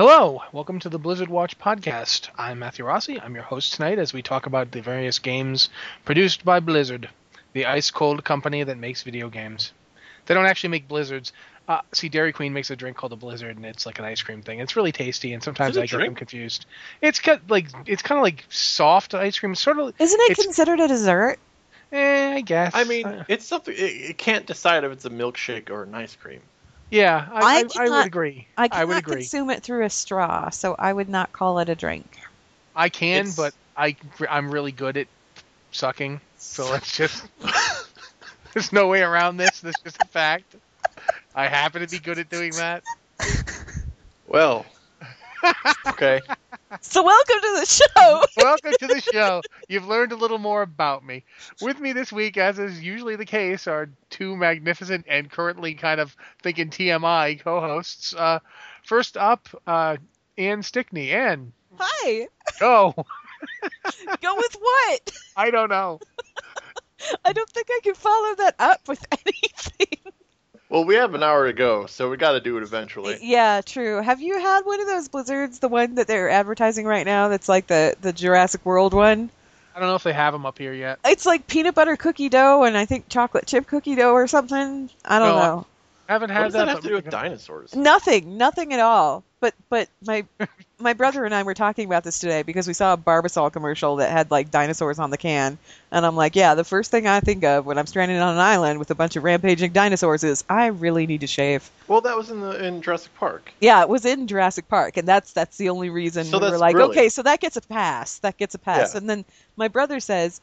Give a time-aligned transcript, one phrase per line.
[0.00, 2.30] Hello, welcome to the Blizzard Watch podcast.
[2.38, 3.20] I'm Matthew Rossi.
[3.20, 5.68] I'm your host tonight as we talk about the various games
[6.06, 7.10] produced by Blizzard,
[7.52, 9.74] the ice cold company that makes video games.
[10.24, 11.34] They don't actually make blizzards.
[11.68, 14.22] Uh, see, Dairy Queen makes a drink called a Blizzard, and it's like an ice
[14.22, 14.60] cream thing.
[14.60, 16.16] It's really tasty, and sometimes I it I a get them drink?
[16.16, 16.64] confused.
[17.02, 19.92] It's kind like it's kind of like soft ice cream, sort of.
[19.98, 21.38] Isn't it considered a dessert?
[21.92, 22.72] Eh, I guess.
[22.74, 23.74] I mean, Uh, it's something.
[23.74, 26.40] It, it can't decide if it's a milkshake or an ice cream.
[26.90, 28.46] Yeah, I, I I, I, cannot- would agree.
[28.56, 29.14] I I cannot would agree.
[29.16, 32.18] consume it through a straw, so I would not call it a drink.
[32.74, 33.96] I can, It's- but I
[34.28, 35.06] I'm really good at
[35.72, 37.24] sucking, so let's just.
[38.52, 39.60] There's no way around this.
[39.60, 40.56] This is just a fact.
[41.36, 42.82] I happen to be good at doing that.
[44.26, 44.66] Well,
[45.88, 46.20] okay.
[46.80, 48.24] So welcome to the show.
[48.36, 49.42] Welcome to the show.
[49.68, 51.24] You've learned a little more about me.
[51.60, 56.00] With me this week, as is usually the case, are two magnificent and currently kind
[56.00, 58.14] of thinking TMI co-hosts.
[58.14, 58.38] Uh,
[58.84, 59.96] first up, uh,
[60.38, 61.10] Anne Stickney.
[61.12, 62.28] Anne, Hi.
[62.58, 62.94] go.
[64.20, 65.10] Go with what?
[65.36, 65.98] I don't know.
[67.24, 70.12] I don't think I can follow that up with anything.
[70.70, 73.18] Well, we have an hour to go, so we got to do it eventually.
[73.20, 74.00] Yeah, true.
[74.00, 77.48] Have you had one of those blizzards, the one that they're advertising right now that's
[77.48, 79.30] like the the Jurassic World one?
[79.74, 81.00] I don't know if they have them up here yet.
[81.04, 84.90] It's like peanut butter cookie dough and I think chocolate chip cookie dough or something.
[85.04, 85.66] I don't No, know.
[86.10, 86.58] I haven't What had does that.
[86.64, 87.76] that have to do with dinosaurs?
[87.76, 89.22] Nothing, nothing at all.
[89.38, 90.24] But but my
[90.80, 93.96] my brother and I were talking about this today because we saw a Barbasol commercial
[93.96, 95.56] that had like dinosaurs on the can,
[95.92, 98.40] and I'm like, yeah, the first thing I think of when I'm stranded on an
[98.40, 101.70] island with a bunch of rampaging dinosaurs is I really need to shave.
[101.86, 103.52] Well, that was in the in Jurassic Park.
[103.60, 106.50] Yeah, it was in Jurassic Park, and that's that's the only reason So we were
[106.50, 108.18] that's like, really- okay, so that gets a pass.
[108.18, 108.94] That gets a pass.
[108.94, 108.98] Yeah.
[108.98, 109.24] And then
[109.56, 110.40] my brother says,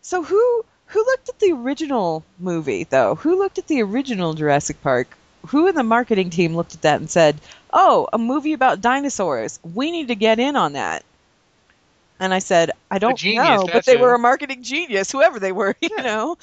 [0.00, 3.14] so who who looked at the original movie though?
[3.16, 5.16] Who looked at the original Jurassic Park?
[5.46, 7.40] Who in the marketing team looked at that and said,
[7.72, 9.60] "Oh, a movie about dinosaurs.
[9.74, 11.04] We need to get in on that."
[12.18, 14.02] And I said, "I don't genius, know, but they who.
[14.02, 16.36] were a marketing genius, whoever they were, you know."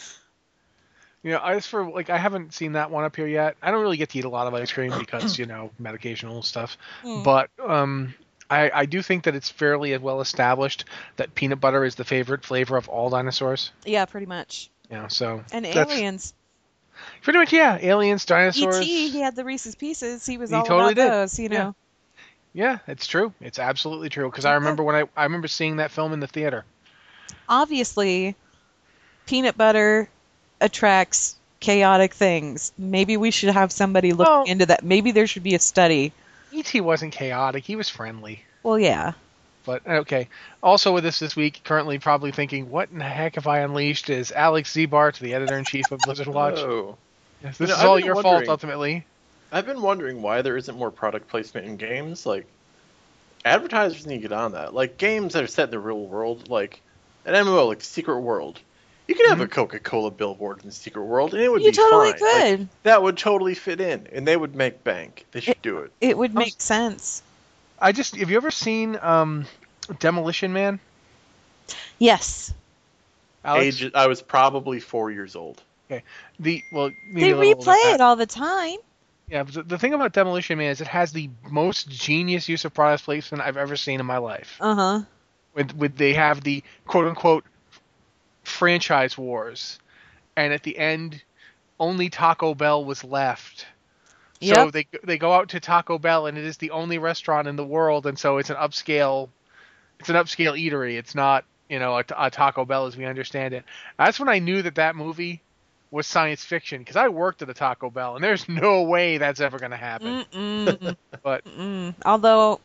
[1.24, 3.58] You know, as for like, I haven't seen that one up here yet.
[3.60, 6.44] I don't really get to eat a lot of ice cream because you know medicational
[6.44, 6.78] stuff.
[7.04, 7.24] Mm.
[7.24, 8.14] But um,
[8.50, 10.86] I I do think that it's fairly well established
[11.18, 13.72] that peanut butter is the favorite flavor of all dinosaurs.
[13.86, 14.70] Yeah, pretty much.
[14.92, 16.34] Yeah, so And aliens.
[17.24, 17.78] Pretty much, yeah.
[17.82, 18.80] Aliens, dinosaurs.
[18.82, 19.10] E.T.
[19.10, 20.26] He had the Reese's Pieces.
[20.26, 21.12] He was He all totally about did.
[21.12, 21.58] those, you Yeah.
[21.64, 21.76] know.
[22.54, 23.34] Yeah, it's true.
[23.42, 24.30] It's absolutely true.
[24.30, 26.64] Because I remember when I I remember seeing that film in the theater.
[27.50, 28.36] obviously
[29.26, 30.10] peanut butter
[30.62, 32.72] attracts chaotic things.
[32.78, 34.84] Maybe we should have somebody look Well- into that.
[34.84, 36.14] Maybe there should be a study.
[36.56, 36.82] E.T.
[36.82, 37.64] wasn't chaotic.
[37.64, 38.44] He was friendly.
[38.64, 39.14] Well, yeah.
[39.66, 40.30] But okay.
[40.62, 44.10] Also with us this week, currently probably thinking, what in the heck have I unleashed?
[44.10, 46.60] Is Alex Ziebart, the editor in chief of Blizzard Watch.
[46.60, 46.98] Oh.
[47.44, 49.06] Yes, You this know, is I've all your fault ultimately.
[49.52, 52.26] I've been wondering why there isn't more product placement in games.
[52.26, 52.46] Like,
[53.44, 54.74] advertisers need to get on that.
[54.74, 56.82] Like games that are set in the real world, like
[57.26, 58.60] an MMO, like Secret World.
[59.08, 61.78] You could have a Coca-Cola billboard in the Secret World, and it would You be
[61.78, 62.22] totally fine.
[62.22, 62.70] Like, could.
[62.84, 65.26] that would totally fit in, and they would make bank.
[65.32, 65.92] They should do it.
[66.02, 67.22] It would make sense.
[67.80, 69.46] I just have you ever seen um,
[70.00, 70.80] Demolition Man?
[72.00, 72.54] Yes.
[73.44, 73.82] Alex?
[73.82, 75.62] Age, I was probably four years old.
[75.92, 76.04] Okay.
[76.40, 78.78] The well, They a little older replay it all the time.
[79.30, 82.66] Yeah, but the, the thing about Demolition Man is it has the most genius use
[82.66, 84.58] of product placement I've ever seen in my life.
[84.60, 85.02] Uh huh.
[85.54, 87.46] with with they have the quote unquote
[88.48, 89.80] franchise wars,
[90.36, 91.24] and at the end,
[91.80, 93.68] only Taco Bell was left.
[94.42, 94.72] So Yep.
[94.72, 97.66] they they go out to Taco Bell, and it is the only restaurant in the
[97.66, 99.30] world, and so it's an upscale,
[100.00, 100.98] it's an upscale eatery.
[100.98, 103.66] It's not you know a, a Taco Bell as we understand it.
[103.98, 105.42] That's when I knew that that movie
[105.92, 109.40] was science fiction because I worked at a Taco Bell, and there's no way that's
[109.42, 110.20] ever going to happen.
[110.66, 110.96] Mm-mm.
[111.24, 111.94] But Mm-mm.
[112.06, 112.60] Although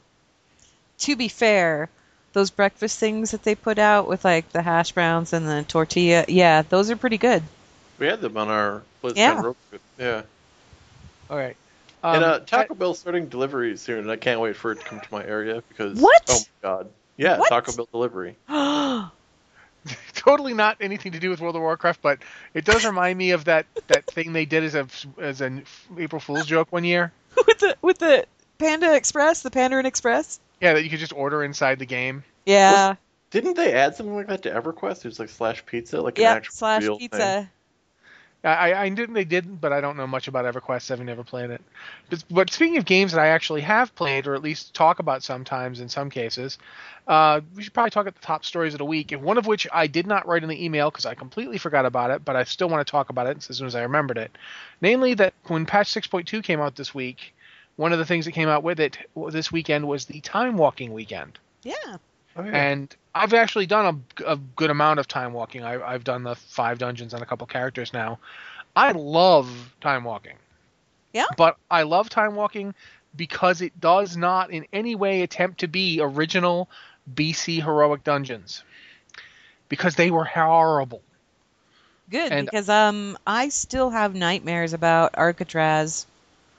[0.98, 1.88] to be fair,
[2.32, 6.24] those breakfast things that they put out with like the hash browns and the tortilla,
[6.28, 7.42] yeah, those are pretty good.
[7.98, 9.40] We had them on our BlizzCon Yeah.
[9.40, 9.56] Roku.
[9.98, 10.22] Yeah.
[11.28, 11.56] All right.
[12.02, 14.84] and Um, uh, Taco Bell starting delivery soon, and I can't wait for it to
[14.84, 16.22] come to my area because What?
[16.28, 17.48] oh my god, yeah, What?
[17.50, 18.36] Taco Bell delivery.
[20.14, 22.18] totally not anything to do with World of Warcraft, but
[22.54, 24.86] it does remind me of that that thing they did as a
[25.18, 25.64] as an
[25.98, 27.12] April Fool's joke one year.
[27.46, 28.26] with the with the
[28.58, 30.40] Panda Express, the Pandaren Express.
[30.60, 32.24] Yeah, that you could just order inside the game.
[32.46, 32.96] Yeah,
[33.30, 34.98] Didn't they add something like that to EverQuest?
[34.98, 37.18] It was like slash pizza, like an yeah, actual slash real pizza.
[37.18, 37.48] thing.
[38.42, 40.88] I, I knew they didn't, but I don't know much about EverQuest.
[40.88, 41.62] Having never played it.
[42.08, 45.22] But, but speaking of games that I actually have played, or at least talk about
[45.22, 46.56] sometimes in some cases,
[47.06, 49.12] uh, we should probably talk about the top stories of the week.
[49.12, 51.84] And one of which I did not write in the email because I completely forgot
[51.84, 54.16] about it, but I still want to talk about it as soon as I remembered
[54.16, 54.36] it.
[54.80, 57.34] Namely, that when patch 6.2 came out this week,
[57.76, 58.98] one of the things that came out with it
[59.30, 61.38] this weekend was the time walking weekend.
[61.62, 61.74] Yeah.
[62.36, 62.50] Oh, yeah.
[62.54, 65.64] And I've actually done a, a good amount of time walking.
[65.64, 68.18] I, I've done the five dungeons on a couple characters now.
[68.76, 69.50] I love
[69.80, 70.36] time walking.
[71.12, 71.26] Yeah?
[71.36, 72.74] But I love time walking
[73.16, 76.68] because it does not in any way attempt to be original
[77.12, 78.62] BC heroic dungeons.
[79.68, 81.02] Because they were horrible.
[82.10, 86.06] Good And- because um I still have nightmares about Arcatraz.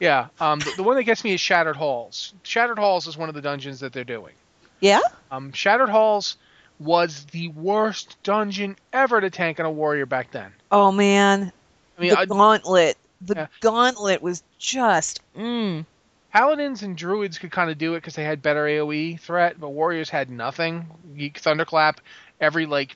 [0.01, 2.33] Yeah, um, the, the one that gets me is Shattered Halls.
[2.41, 4.33] Shattered Halls is one of the dungeons that they're doing.
[4.79, 4.99] Yeah?
[5.29, 6.37] Um, Shattered Halls
[6.79, 10.51] was the worst dungeon ever to tank on a warrior back then.
[10.71, 11.51] Oh man,
[11.97, 12.97] I mean, the I, gauntlet.
[13.21, 13.47] The Yeah.
[13.59, 15.85] gauntlet was just mm.
[16.33, 19.69] Paladins and Druids could kind of do it because they had better AOE threat, but
[19.69, 20.87] Warriors had nothing.
[21.35, 22.01] Thunderclap
[22.39, 22.95] every like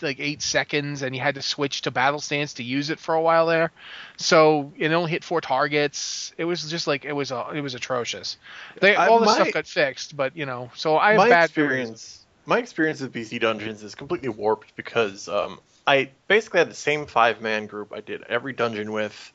[0.00, 3.14] like eight seconds, and you had to switch to battle stance to use it for
[3.14, 3.70] a while there.
[4.16, 6.32] So it only hit four targets.
[6.38, 8.36] It was just like it was uh, it was atrocious.
[8.80, 11.28] They I- all the my- stuff got fixed, but you know, so I have my
[11.28, 11.80] bad memories.
[11.90, 16.74] experience my experience with BC Dungeons is completely warped because um, I basically had the
[16.74, 19.32] same five man group I did every dungeon with,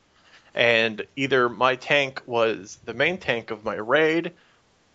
[0.53, 4.33] and either my tank was the main tank of my raid,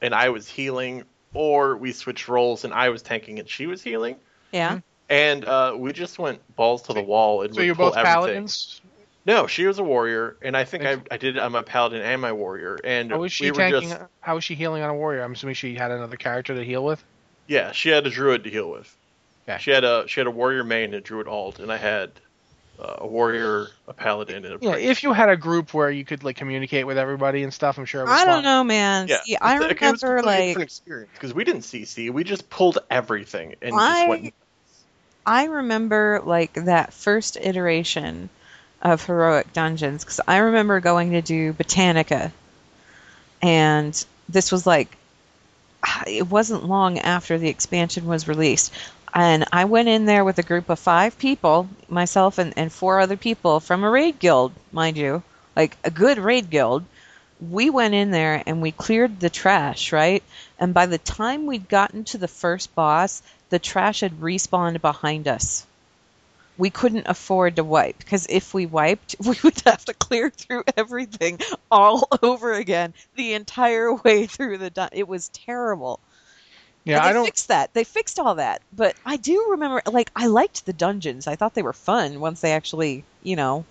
[0.00, 3.82] and I was healing, or we switched roles and I was tanking and she was
[3.82, 4.16] healing,
[4.52, 4.78] yeah.
[5.08, 8.12] And uh, we just went balls to the wall and So would you're both everything.
[8.14, 8.80] paladins.
[9.26, 11.38] No, she was a warrior, and I think I, I did.
[11.38, 13.88] I'm a paladin and my warrior, and How was she we were tanking?
[13.88, 15.22] just How was she healing on a warrior?
[15.22, 17.02] I'm assuming she had another character to heal with.
[17.46, 18.94] Yeah, she had a druid to heal with.
[19.48, 19.58] Okay.
[19.60, 22.10] She had a she had a warrior main and a druid alt, and I had
[22.78, 26.04] uh, a warrior, a paladin, and a Yeah, if you had a group where you
[26.04, 28.26] could like communicate with everybody and stuff, I'm sure it was I fun.
[28.26, 29.08] don't know, man.
[29.08, 32.10] yeah, See, I it's- it was a remember like different experience because we didn't CC,
[32.10, 34.34] we just pulled everything and I- just went.
[35.26, 38.28] I remember like that first iteration
[38.82, 42.30] of heroic dungeons because I remember going to do Botanica,
[43.40, 44.96] and this was like
[46.06, 48.72] it wasn't long after the expansion was released,
[49.14, 53.00] and I went in there with a group of five people, myself and, and four
[53.00, 55.22] other people from a raid guild, mind you,
[55.54, 56.84] like a good raid guild.
[57.40, 60.22] We went in there and we cleared the trash, right?
[60.58, 63.22] And by the time we'd gotten to the first boss,
[63.54, 65.68] the trash had respawned behind us.
[66.56, 70.64] We couldn't afford to wipe because if we wiped, we would have to clear through
[70.76, 71.38] everything
[71.70, 76.02] all over again the entire way through the dun- It was terrible.
[76.84, 77.26] Yeah, And they I don't.
[77.26, 77.74] fixed that.
[77.74, 78.62] They fixed all that.
[78.72, 81.26] But I do remember, like, I liked the dungeons.
[81.28, 83.68] I thought they were fun once they actually, you know,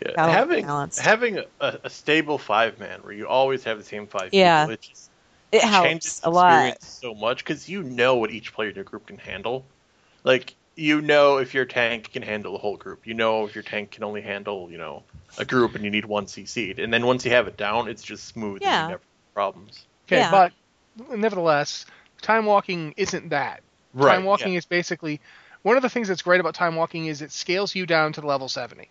[0.00, 1.00] Yeah, having balanced.
[1.00, 4.66] having a, a stable five man where you always have the same five Yeah.
[4.66, 5.09] people, it just
[5.52, 6.78] it changes helps the a lot.
[6.78, 9.66] experience so much because you know what each player in your group can handle.
[10.24, 13.06] Like you know if your tank can handle the whole group.
[13.06, 15.04] You know if your tank can only handle you know
[15.38, 16.78] a group and you need one CC'd.
[16.78, 18.62] And then once you have it down, it's just smooth.
[18.62, 18.66] Yeah.
[18.66, 19.86] And you never have problems.
[20.06, 20.30] Okay, Yeah.
[20.30, 20.52] but
[21.10, 21.86] nevertheless,
[22.22, 23.62] time walking isn't that.
[23.94, 24.08] Right.
[24.08, 25.20] time walking is basically
[25.62, 28.20] one of the things that's great about time walking is it scales you down to
[28.22, 28.90] level 70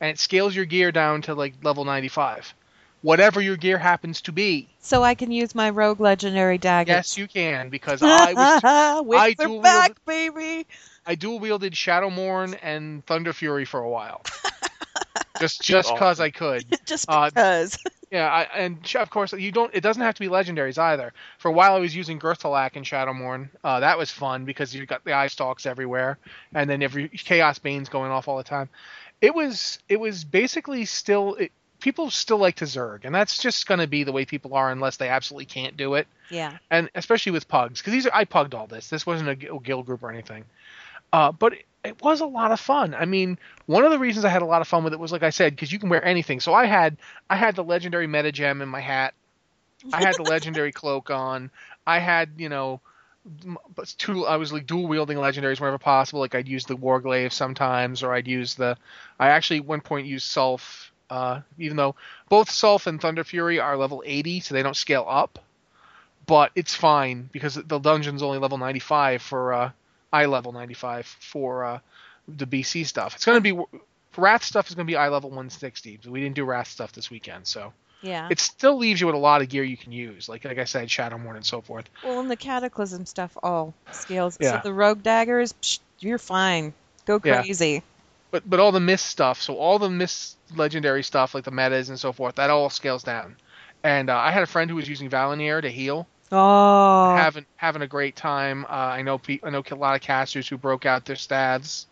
[0.00, 2.54] and it scales your gear down to like level 95
[3.06, 6.92] whatever your gear happens to be So I can use my rogue legendary dagger.
[6.92, 10.66] yes you can because i was Wings I dual back, baby.
[11.06, 14.22] i dual wielded shadowmourne and thunder fury for a while
[15.40, 17.78] just just cause i could Just Uh, because.
[18.10, 19.74] Yeah, I, and of course you don't.
[19.74, 21.12] It doesn't have to be legendaries either.
[21.38, 23.48] For a while, I was using Gurthalak and Shadowmourne.
[23.64, 26.16] Uh, that was fun because you got the eye stalks everywhere,
[26.54, 28.68] and then every Chaos Bane's going off all the time.
[29.20, 31.34] It was it was basically still.
[31.34, 31.50] It,
[31.86, 34.72] people still like to Zerg, and that's just going to be the way people are
[34.72, 36.08] unless they absolutely can't do it.
[36.30, 36.58] yeah.
[36.68, 38.88] And especially with pugs, because these are I pugged all this.
[38.88, 40.46] This wasn't a gu- guild group or anything.
[41.12, 42.92] Uh, but it, it was a lot of fun.
[42.92, 45.12] I mean, one of the reasons I had a lot of fun with it was,
[45.12, 46.40] like I said, because you can wear anything.
[46.40, 46.96] So I had
[47.30, 49.14] I had the legendary meta gem in my hat,
[49.92, 51.52] I had the legendary cloak on.
[51.86, 52.80] I had, you know,
[53.76, 54.26] but two.
[54.26, 56.18] I was like dual wielding legendaries whenever possible.
[56.18, 58.76] Like I'd use the Warglaive sometimes, or I'd use the.
[59.20, 60.85] I actually at one point used Sulf.
[61.08, 61.94] Uh, even though
[62.28, 65.38] both Sulf and Thunder Fury are level 80, so they don't scale up,
[66.26, 69.70] but it's fine because the dungeon's only level 95 for uh,
[70.12, 71.78] eye level 95 for uh,
[72.26, 73.14] the BC stuff.
[73.14, 73.56] It's gonna be
[74.16, 76.00] Wrath stuff is gonna be eye level 160.
[76.02, 77.72] But we didn't do Wrath stuff this weekend, so
[78.02, 78.28] Yeah.
[78.30, 80.28] it still leaves you with a lot of gear you can use.
[80.28, 81.88] Like like I said, Shadowmourne and so forth.
[82.02, 84.38] Well, and the Cataclysm stuff all scales.
[84.40, 84.62] Yeah.
[84.62, 86.72] So the Rogue Daggers, psh, you're fine.
[87.04, 87.42] Go Yeah.
[88.30, 88.42] Crazy.
[88.44, 91.88] But but all the mist stuff, so all the mist legendary stuff like the metas
[91.88, 93.36] and so forth, that all scales down.
[93.84, 97.14] And uh, I had a friend who was using Val'anyr to heal, Oh.
[97.16, 98.64] having having a great time.
[98.64, 101.86] Uh, I know pe- I know a lot of casters who broke out their stats.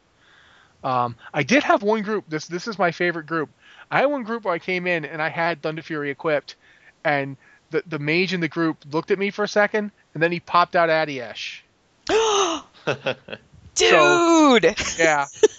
[0.82, 2.24] Um, I did have one group.
[2.28, 3.48] This this is my favorite group.
[3.90, 6.56] I had one group where I came in and I had Thunder Fury equipped,
[7.04, 7.36] and
[7.70, 10.40] the the mage in the group looked at me for a second, and then he
[10.40, 11.60] popped out Atiesh.
[13.74, 14.64] Dude!
[14.98, 15.50] Yeah, it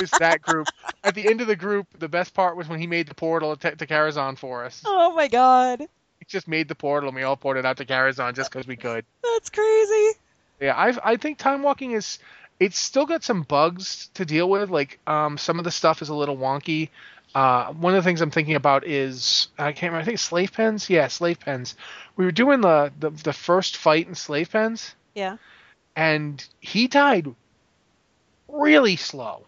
[0.00, 0.66] was that group.
[1.04, 3.56] At the end of the group, the best part was when he made the portal
[3.56, 4.82] to, to Karazhan for us.
[4.86, 5.80] oh my god.
[5.80, 8.76] He just made the portal, and we all ported out to Karazhan just because we
[8.76, 9.04] could.
[9.22, 10.18] That's crazy.
[10.60, 12.18] Yeah, I I think time walking is
[12.58, 14.68] it's still got some bugs to deal with.
[14.70, 16.90] Like um, some of the stuff is a little wonky.
[17.34, 20.02] Uh, one of the things I'm thinking about is I can't remember.
[20.02, 20.90] I think slave pens.
[20.90, 21.76] Yeah, slave pens.
[22.16, 25.36] We were doing the the, the first fight in slave pens, Yeah.
[25.96, 27.34] and he died
[28.48, 29.44] really slow.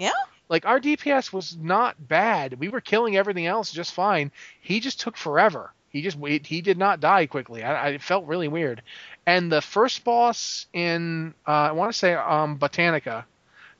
[0.00, 0.12] Yeah?
[0.48, 2.58] Like our DPS was not bad.
[2.58, 4.32] We were killing everything else just fine.
[4.60, 5.72] He just took forever.
[5.90, 6.18] He just.
[6.18, 7.62] He did not die quickly.
[7.62, 8.82] I, I it felt really weird.
[9.26, 13.24] And the first boss in uh, I want to say um Botanica.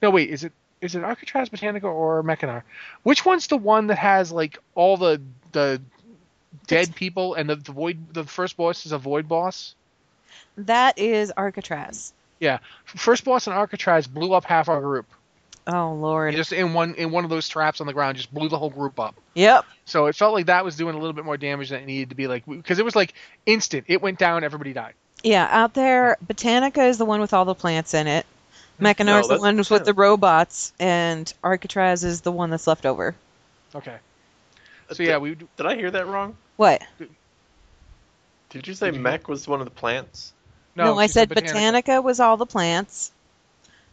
[0.03, 2.63] No wait, is it is it Arcatraz Botanica or Mechanar?
[3.03, 5.21] Which one's the one that has like all the
[5.53, 5.81] the
[6.67, 8.13] dead people and the, the void?
[8.13, 9.75] The first boss is a void boss.
[10.57, 12.13] That is Arcatraz.
[12.39, 15.07] Yeah, first boss in Arcatraz blew up half our group.
[15.73, 16.35] Oh lord.
[16.35, 18.71] Just in one in one of those traps on the ground, just blew the whole
[18.71, 19.15] group up.
[19.35, 19.65] Yep.
[19.85, 22.11] So it felt like that was doing a little bit more damage than it needed
[22.11, 22.27] to be.
[22.27, 23.15] Like because it was like
[23.47, 23.85] instant.
[23.87, 24.95] It went down, everybody died.
[25.23, 28.27] Yeah, out there, Botanica is the one with all the plants in it.
[28.81, 33.15] Mechanar's the that's one with the robots, and Arcatraz is the one that's left over.
[33.75, 33.97] Okay.
[34.89, 36.37] Uh, so yeah, we Did I hear that wrong?
[36.57, 36.83] What?
[38.49, 40.33] Did you say Did you- mech was one of the plants?
[40.75, 40.99] no.
[40.99, 43.13] I she said Botanica was all the plants.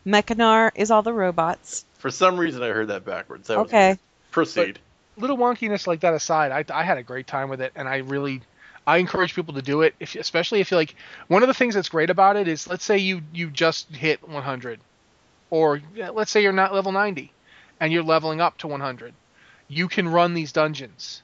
[0.08, 1.86] Mechanar is all the robots.
[2.00, 3.48] For some reason, I heard that backwards.
[3.48, 3.88] That Okay.
[3.90, 4.00] weird.
[4.32, 4.80] Proceed.
[5.18, 7.98] Little wonkiness like that aside, I I had a great time with it, and I
[7.98, 8.42] really.
[8.86, 10.96] I encourage people to do it, if, especially if you like.
[11.28, 14.26] One of the things that's great about it is, let's say you you just hit
[14.28, 14.80] 100,
[15.50, 15.82] or
[16.14, 17.34] let's say you're not level 90,
[17.82, 19.14] and you're leveling up to 100.
[19.68, 21.22] You can run these dungeons.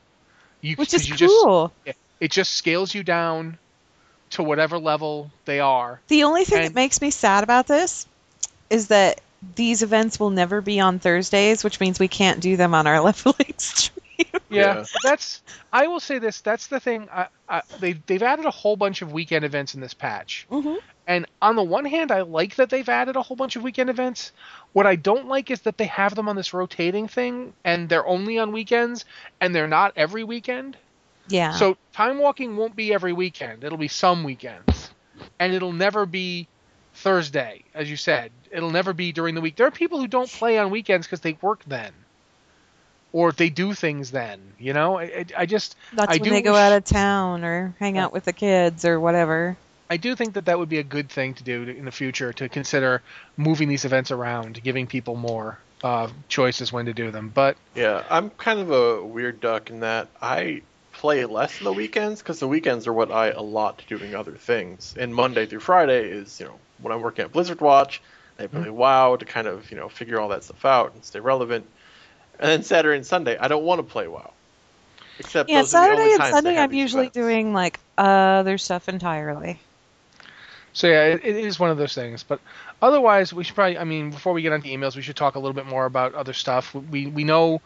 [0.59, 1.71] You, Which 'cause is you just- cool.
[2.19, 3.57] it just scales you down
[4.31, 6.01] to whatever level they are.
[6.07, 8.07] The only thing that makes me sad about this
[8.73, 9.21] is that
[9.55, 12.99] these events will never be on Thursdays, which means we can't do them on our
[13.07, 13.99] left leveling stream.
[14.17, 14.85] Yeah, Yeah.
[15.03, 15.41] that's.
[15.71, 16.41] I will say this.
[16.41, 17.07] That's the thing.
[17.11, 20.77] I, I, they they've added a whole bunch of weekend events in this patch, Mhm.
[21.07, 23.89] and on the one hand, I like that they've added a whole bunch of weekend
[23.89, 24.31] events.
[24.73, 28.05] What I don't like is that they have them on this rotating thing, and they're
[28.05, 29.05] only on weekends,
[29.41, 30.77] and they're not every weekend.
[31.27, 31.51] Yeah.
[31.51, 33.63] So time walking won't be every weekend.
[33.63, 34.91] It'll be some weekends,
[35.39, 36.47] and it'll never be
[36.95, 38.31] Thursday, as you said.
[38.53, 39.55] It'll never be during the week.
[39.55, 41.91] There are people who don't play on weekends because they work then,
[43.11, 44.39] or they do things then.
[44.59, 46.83] You know, I, I- I just That's I when do they go wish- out of
[46.85, 49.57] town or hang out with the kids or whatever.
[49.89, 51.91] I do think that that would be a good thing to do to, in the
[51.91, 53.01] future to consider
[53.37, 57.29] moving these events around, giving people more uh, choices when to do them.
[57.33, 60.61] But Yeah, I'm kind of a weird duck in that I
[60.93, 64.31] play less on the weekends because the weekends are what I allot to doing other
[64.31, 64.95] things.
[64.97, 68.01] And Monday through Friday is, you know, when I'm working at Blizzard Watch,
[68.39, 71.19] I play WoW to kind of, you know, figure all that stuff out and stay
[71.19, 71.65] relevant.
[72.39, 74.31] And then Saturday and Sunday, I don't want to play WoW.
[75.19, 77.13] Except Yeah, those are the only Saturday and times they Sunday I'm usually events.
[77.13, 79.59] doing like other stuff entirely.
[80.73, 82.23] So yeah, it, it is one of those things.
[82.23, 82.39] But
[82.81, 83.77] otherwise, we should probably.
[83.77, 86.15] I mean, before we get onto emails, we should talk a little bit more about
[86.15, 86.73] other stuff.
[86.73, 87.61] We we know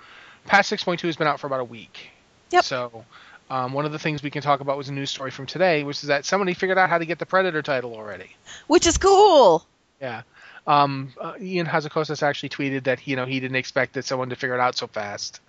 [0.46, 2.10] past six point two has been out for about a week.
[2.52, 2.66] Yep.
[2.66, 3.06] So
[3.50, 5.84] um, one of the things we can talk about was a news story from today,
[5.84, 8.30] which is that somebody figured out how to get the Predator title already.
[8.68, 9.66] Which is cool.
[10.02, 10.24] Yeah.
[10.68, 14.36] Um, uh, Ion Hazzikostas actually tweeted that you know he didn't expect that someone to
[14.36, 15.40] figure it out so fast.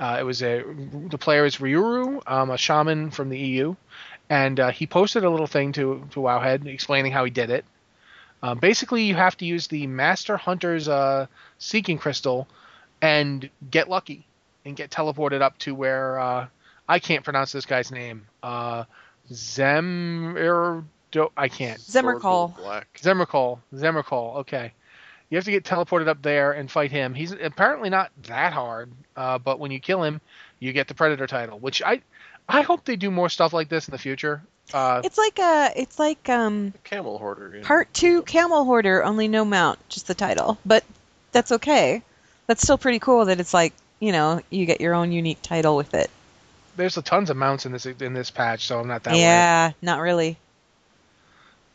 [0.00, 0.64] Uh, it was a
[1.08, 3.76] the player is Ryuru, um, a shaman from the EU,
[4.28, 7.64] and uh, he posted a little thing to to Wowhead explaining how he did it.
[8.42, 11.26] Uh, basically, you have to use the Master Hunter's uh,
[11.58, 12.48] Seeking Crystal
[13.00, 14.26] and get lucky
[14.64, 16.46] and get teleported up to where uh,
[16.88, 18.26] I can't pronounce this guy's name.
[18.42, 18.84] Uh,
[21.14, 21.28] Zem.
[21.36, 21.80] I can't.
[21.80, 22.56] Xemirkol.
[22.56, 23.00] Black.
[23.02, 23.58] Xemirkol.
[23.74, 24.36] Xemirkol.
[24.38, 24.72] Okay.
[25.30, 27.14] You have to get teleported up there and fight him.
[27.14, 30.20] He's apparently not that hard, uh, but when you kill him,
[30.60, 32.02] you get the Predator title, which I,
[32.48, 34.42] I hope they do more stuff like this in the future.
[34.72, 37.50] Uh, It's like a, it's like um, Camel hoarder.
[37.54, 37.66] you know.
[37.66, 40.58] part two camel hoarder, only no mount, just the title.
[40.64, 40.84] But
[41.32, 42.02] that's okay.
[42.46, 45.76] That's still pretty cool that it's like you know you get your own unique title
[45.76, 46.10] with it.
[46.76, 49.72] there's a tons of mounts in this in this patch, so I'm not that yeah,
[49.82, 50.38] not really.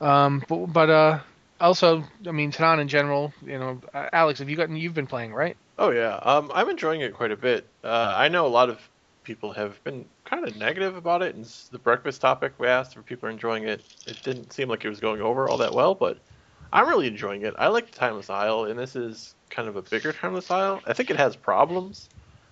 [0.01, 1.19] Um, but, but uh,
[1.59, 4.75] also, I mean, Tanaan in general, you know, uh, Alex, have you gotten?
[4.75, 5.57] You've been playing, right?
[5.77, 7.67] Oh yeah, um, I'm enjoying it quite a bit.
[7.83, 8.79] Uh, I know a lot of
[9.23, 13.05] people have been kind of negative about it, and the breakfast topic we asked if
[13.05, 13.83] people are enjoying it.
[14.07, 16.17] It didn't seem like it was going over all that well, but
[16.71, 17.53] I'm really enjoying it.
[17.57, 20.81] I like the Timeless Isle, and this is kind of a bigger Timeless Isle.
[20.85, 22.09] I think it has problems,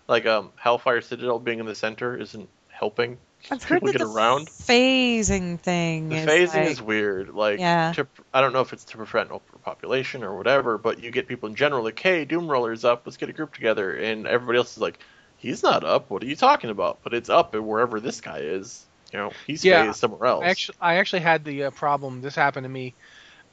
[0.07, 3.17] like um, Hellfire Citadel being in the center isn't helping
[3.49, 4.47] I've heard people that get the around.
[4.47, 6.09] phasing thing.
[6.09, 7.29] The is phasing like- is weird.
[7.33, 7.93] Like, Yeah.
[7.95, 11.49] to, I don't know if it's to prevent overpopulation or whatever, but you get people
[11.49, 13.03] in general like, "Hey, Doom Roller's up.
[13.05, 14.99] Let's get a group together," and everybody else is like,
[15.37, 16.09] "He's not up.
[16.09, 18.85] What are you talking about?" But it's up wherever this guy is.
[19.13, 20.43] You know, he's Yeah, phased somewhere else.
[20.43, 22.21] I actually, I actually had the uh, problem.
[22.21, 22.93] This happened to me.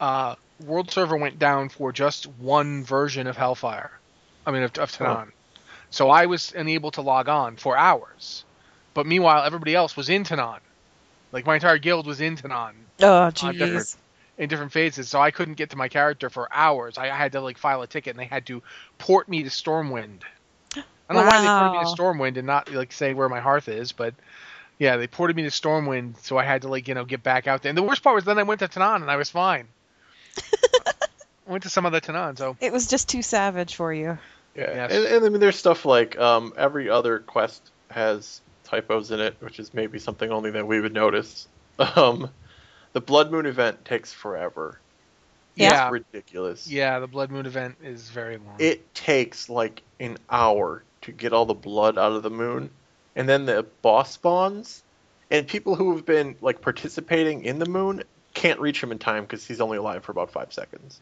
[0.01, 0.35] Uh,
[0.65, 3.91] World server went down for just one version of Hellfire.
[4.47, 5.31] I mean, of, of Tanaan.
[5.91, 8.45] So I was unable to log on for hours.
[8.95, 10.61] But meanwhile, everybody else was in Tanaan.
[11.33, 13.97] Like my entire guild was in Tanaan Oh jeez.
[14.39, 16.97] in different phases, so I couldn't get to my character for hours.
[16.97, 18.63] I, I had to like file a ticket, and they had to
[18.99, 20.23] port me to Stormwind.
[20.77, 21.95] I don't know why they ported me Wow.
[21.95, 24.15] to Stormwind and not like say where my hearth is, but
[24.79, 27.47] yeah, they ported me to Stormwind, so I had to like you know get back
[27.47, 27.71] out there.
[27.71, 29.67] And the worst part was then I went to Tanaan and I was fine.
[30.39, 30.93] I
[31.51, 34.19] went to some other Tanaan, so It was just too savage for you.
[34.57, 34.93] yeah, Yes.
[34.93, 38.41] and, and I mean, there's stuff like um, every other quest has
[38.75, 41.47] typos in it, which is maybe something only that we would notice.
[41.97, 42.31] Um,
[42.93, 44.79] the Blood Moon event takes forever.
[45.57, 46.71] yeah, It's ridiculous.
[46.71, 48.55] yeah, the Blood Moon event is very long.
[48.61, 52.71] it takes like an hour to get all the blood out of the moon
[53.17, 54.83] and then the boss spawns
[55.31, 58.03] and people who have been like participating in the moon
[58.35, 61.01] can't reach him in time because he's only alive for about five seconds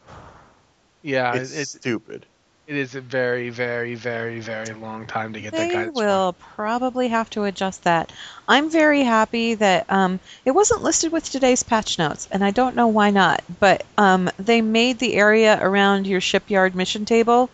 [1.03, 2.25] yeah, it's, it's stupid
[2.65, 5.83] it is a very, very, very, very long time to get that guy.
[5.83, 8.11] They will probably have to adjust that.
[8.47, 12.75] I'm very happy that um, it wasn't listed with today's patch notes, and I don't
[12.75, 13.43] know why not.
[13.59, 17.49] But um, they made the area around your shipyard mission table.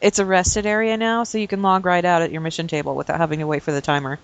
[0.00, 2.94] It's a rested area now, so you can log right out at your mission table
[2.94, 4.20] without having to wait for the timer,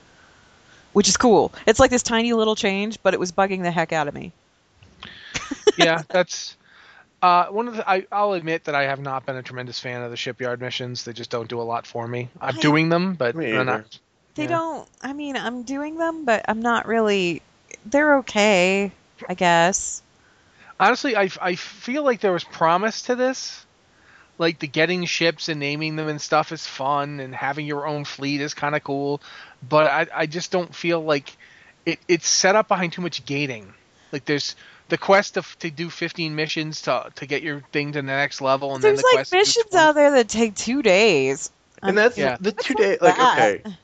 [0.92, 1.52] which is cool.
[1.66, 4.30] It's like this tiny little change, but it was bugging the heck out of me.
[5.76, 6.56] yeah, that's
[7.22, 7.88] uh, one of the.
[7.88, 11.04] I, I'll admit that I have not been a tremendous fan of the shipyard missions.
[11.04, 12.28] They just don't do a lot for me.
[12.40, 13.98] I'm I- doing them, but they're not.
[14.34, 14.50] They Yeah.
[14.50, 14.88] don't.
[15.02, 17.42] I mean, I'm doing them, but I'm not really.
[17.84, 18.92] They're okay,
[19.28, 20.02] I guess.
[20.78, 23.66] Honestly, I, I feel like there was promise to this.
[24.38, 28.06] Like the getting ships and naming them and stuff is fun, and having your own
[28.06, 29.20] fleet is kind of cool.
[29.68, 31.36] But I, I just don't feel like
[31.84, 33.74] it, it's set up behind too much gating.
[34.12, 34.56] Like there's
[34.90, 38.40] the quest to, to do 15 missions to to get your thing to the next
[38.40, 41.50] level, and There's then the like quest missions out there that take two days.
[41.82, 42.36] and that's Yeah.
[42.40, 43.38] the two wrong day like that?
[43.38, 43.76] okay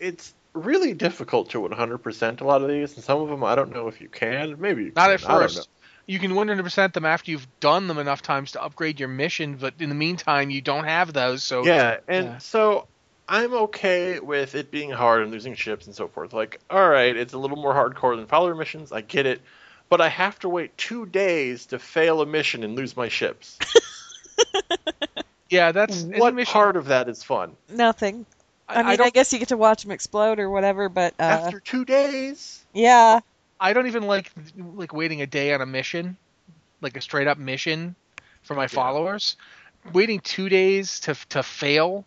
[0.00, 3.72] it's really difficult to 100% a lot of these and some of them i don't
[3.72, 5.14] know if you can maybe you Not can.
[5.14, 5.46] at I don't know.
[5.46, 5.68] first.
[6.06, 9.74] You can 100% them after you've done them enough times to upgrade your mission, but
[9.80, 11.42] in the meantime, you don't have those.
[11.42, 12.38] So Yeah, and Yeah.
[12.38, 12.86] so
[13.28, 16.32] I'm okay with it being hard and losing ships and so forth.
[16.32, 18.92] Like, all right, it's a little more hardcore than follower missions.
[18.92, 19.40] I get it,
[19.88, 23.58] but I have to wait two days to fail a mission and lose my ships.
[25.50, 27.56] yeah, that's in what mission- part of that is fun?
[27.68, 28.26] Nothing.
[28.68, 29.14] I, mean, I, don't.
[29.14, 33.20] guess you get to watch them explode or whatever, but uh, After two days, yeah,
[33.60, 34.32] I don't even like
[34.74, 36.16] like waiting a day on a mission,
[36.80, 37.94] like a straight up mission
[38.42, 39.36] for my followers.
[39.92, 42.04] Waiting two days to to fail,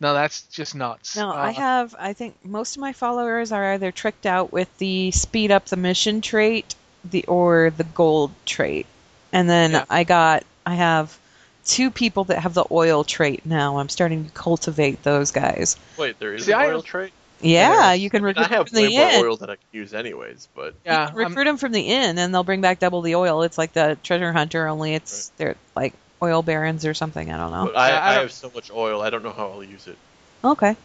[0.00, 1.16] no, that's just nuts.
[1.16, 1.94] no, Uh, I have.
[1.98, 5.76] I think most of my followers are either tricked out with the speed up the
[5.78, 8.86] mission trait, the or the gold trait,
[9.32, 9.84] and then Yeah.
[9.90, 10.44] I got.
[10.64, 11.16] I have
[11.64, 13.78] two people that have the oil trait now.
[13.78, 15.76] I'm starting to cultivate those guys.
[15.96, 17.12] wait, there is See, an I- oil trait.
[17.44, 19.24] Yeah, there's- you can recruit I have from the way more inn.
[19.24, 21.80] oil than I can use anyways, but yeah, You can I'm- recruit them from the
[21.80, 23.42] inn, and they'll bring back double the oil.
[23.42, 27.32] It's like the treasure hunter, only it's they're like oil barons or something.
[27.32, 27.64] I don't know.
[27.66, 29.96] but I, I I, have so much oil, I don't know how I'll use it.
[30.44, 30.76] Okay.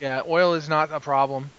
[0.00, 1.50] yeah, oil is not a problem.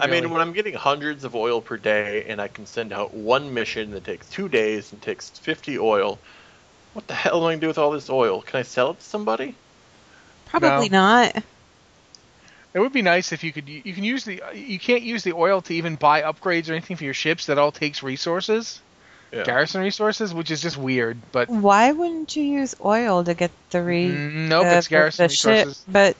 [0.00, 3.14] I mean, when I'm getting hundreds of oil per day and I can send out
[3.14, 6.18] one mission that takes two days and takes 50 oil,
[6.94, 8.42] what the hell am I going to do with all this oil?
[8.42, 9.54] Can I sell it to somebody?
[10.46, 11.36] Probably not.
[12.74, 13.68] It would be nice if you could.
[13.68, 14.42] You can use the.
[14.54, 17.46] You can't use the oil to even buy upgrades or anything for your ships.
[17.46, 18.80] That all takes resources,
[19.32, 19.42] Yeah.
[19.44, 21.16] garrison resources, which is just weird.
[21.32, 24.06] But Why wouldn't you use oil to get the re?
[24.06, 25.66] mm, nope, the- it's garrison the ship?
[25.66, 25.84] resources.
[25.90, 26.16] But,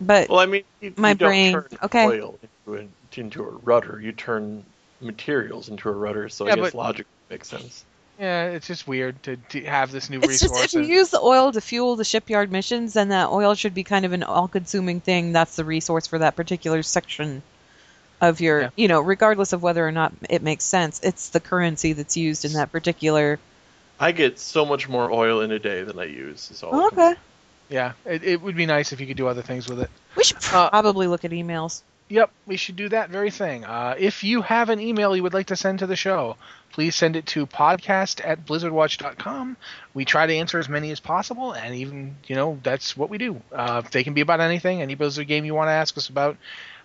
[0.00, 1.52] but Well, I mean, you, My you don't brain.
[1.52, 2.04] turn Okay.
[2.06, 4.00] oil into a, into a rudder.
[4.00, 4.64] You turn
[5.00, 7.84] materials into a rudder, so Yeah, I guess but- logic makes sense.
[8.18, 10.60] Yeah, it's just weird to, to have this new it's resource.
[10.60, 13.72] just if you use the oil to fuel the shipyard missions, then that oil should
[13.72, 15.32] be kind of an all-consuming thing.
[15.32, 17.42] That's the resource for that particular section
[18.20, 18.68] of your, Yeah.
[18.76, 21.00] you know, regardless of whether or not it makes sense.
[21.02, 23.38] It's the currency that's used in that particular.
[23.98, 26.50] I get so much more oil in a day than I use.
[26.50, 26.74] Is all.
[26.74, 27.14] Oh, okay.
[27.70, 29.88] yeah, it, it would be nice if you could do other things with it.
[30.14, 31.80] We should Uh, probably look at emails.
[32.10, 33.64] Yep, we should do that very thing.
[33.64, 36.36] Uh, if you have an email you would like to send to the show,
[36.72, 39.56] please send it to podcast at blizzardwatch.com.
[39.94, 43.18] We try to answer as many as possible, and even, you know, that's what we
[43.18, 43.40] do.
[43.52, 46.36] Uh, they can be about anything, any Blizzard game you want to ask us about,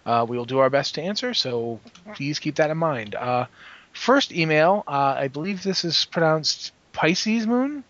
[0.05, 1.79] uh, we will do our best to answer, so
[2.13, 3.15] please keep that in mind.
[3.15, 3.47] Uh,
[3.93, 7.83] first email, uh, I believe this is pronounced Pisces Moon?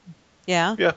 [0.48, 0.78] Yeah.
[0.80, 0.94] Yeah.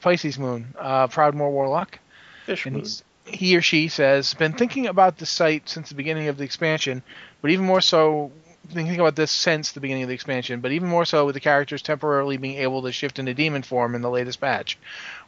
[0.00, 1.98] Pisces Moon, uh, Proudmoore Warlock.
[2.46, 2.84] Fish And moon.
[3.32, 7.02] He or she says, been thinking about the site since the beginning of the expansion,
[7.40, 8.32] but even more so,
[8.68, 11.40] thinking about this since the beginning of the expansion, but even more so with the
[11.40, 14.78] characters temporarily being able to shift into demon form in the latest patch.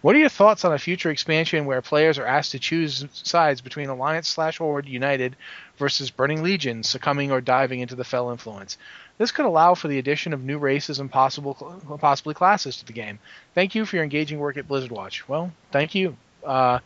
[0.01, 3.61] What are your thoughts on a future expansion where players are asked to choose sides
[3.61, 5.37] between Alliance slash Horde United
[5.79, 8.79] versus Burning Legion, succumbing or diving into the Fel influence?
[9.19, 11.55] This could allow for the addition of new races and possible,
[12.01, 13.19] possibly classes to the game.
[13.55, 15.29] Thank you for your engaging work at Blizzard Watch.
[15.29, 16.17] Well, thank you.
[16.45, 16.81] Uh,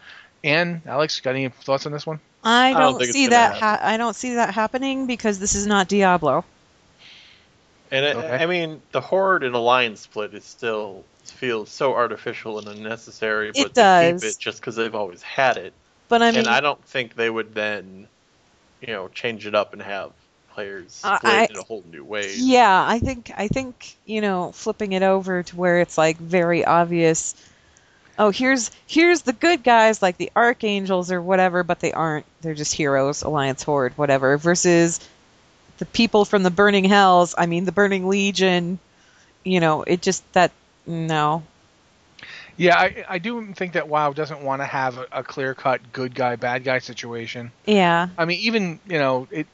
[0.46, 2.20] Anne, Alex, got any thoughts on this one?
[2.44, 3.54] I don't don't, see that.
[3.54, 6.44] Ha- I don't see that happening because this is not Diablo.
[7.90, 8.42] And it, Okay.
[8.42, 13.50] I mean, the horde and alliance split is still feels so artificial and unnecessary.
[13.50, 14.24] But It they keep does.
[14.24, 15.72] it just because they've always had it.
[16.08, 18.06] But I mean, and I don't think they would then,
[18.80, 20.12] you know, change it up and have
[20.54, 22.36] players Uh, split I- in a whole new way.
[22.36, 26.64] Yeah, I think I think you know flipping it over to where it's like very
[26.64, 27.34] obvious.
[28.18, 32.26] Oh, here's here's the good guys like the archangels or whatever, but they aren't.
[32.40, 34.38] They're just heroes, alliance horde, whatever.
[34.38, 35.00] Versus
[35.78, 37.34] the people from the burning hells.
[37.36, 38.78] I mean, the burning legion.
[39.44, 40.52] You know, it just that
[40.86, 41.42] no.
[42.56, 45.92] Yeah, I, I do think that WoW doesn't want to have a, a clear cut
[45.92, 47.52] good guy, bad guy situation.
[47.66, 49.46] Yeah, I mean, even, you know, it.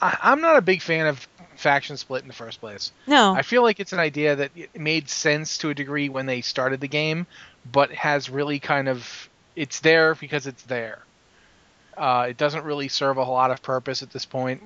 [0.00, 2.90] I, I'm not a big fan of faction split in the first place.
[3.06, 3.32] no.
[3.34, 6.80] I feel like it's an idea that made sense to a degree when they started
[6.80, 7.26] the game,
[7.70, 11.00] but has really kind of it's there because it's there.
[11.96, 14.62] Uh, it doesn't really serve a whole lot of purpose at this point.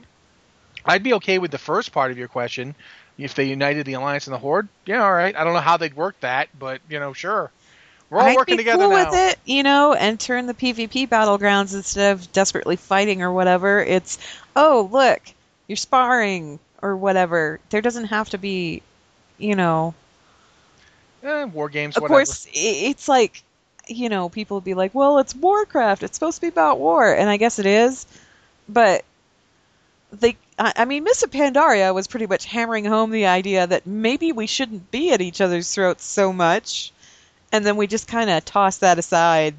[0.84, 2.74] I'd be okay with the first part of your question
[3.18, 4.68] if they united the alliance and the horde.
[4.84, 5.34] Yeah, all right.
[5.34, 7.50] I don't know how they'd work that, but you know, sure.
[8.08, 9.10] We're all I'd working be together cool now.
[9.10, 13.80] with it, you know, and turn the PvP battlegrounds instead of desperately fighting or whatever.
[13.82, 14.18] It's
[14.54, 15.20] oh look,
[15.66, 17.58] you're sparring or whatever.
[17.70, 18.82] There doesn't have to be,
[19.38, 19.94] you know.
[21.26, 22.18] Eh, war games, Of whatever.
[22.18, 23.42] course, it's like,
[23.88, 26.02] you know, people would be like, "Well, it's Warcraft.
[26.04, 28.06] It's supposed to be about war," and I guess it is,
[28.68, 29.04] but
[30.12, 30.36] they.
[30.58, 34.46] I I mean, Miss Pandaria was pretty much hammering home the idea that maybe we
[34.46, 36.92] shouldn't be at each other's throats so much,
[37.52, 39.54] and then we just kind of toss that aside.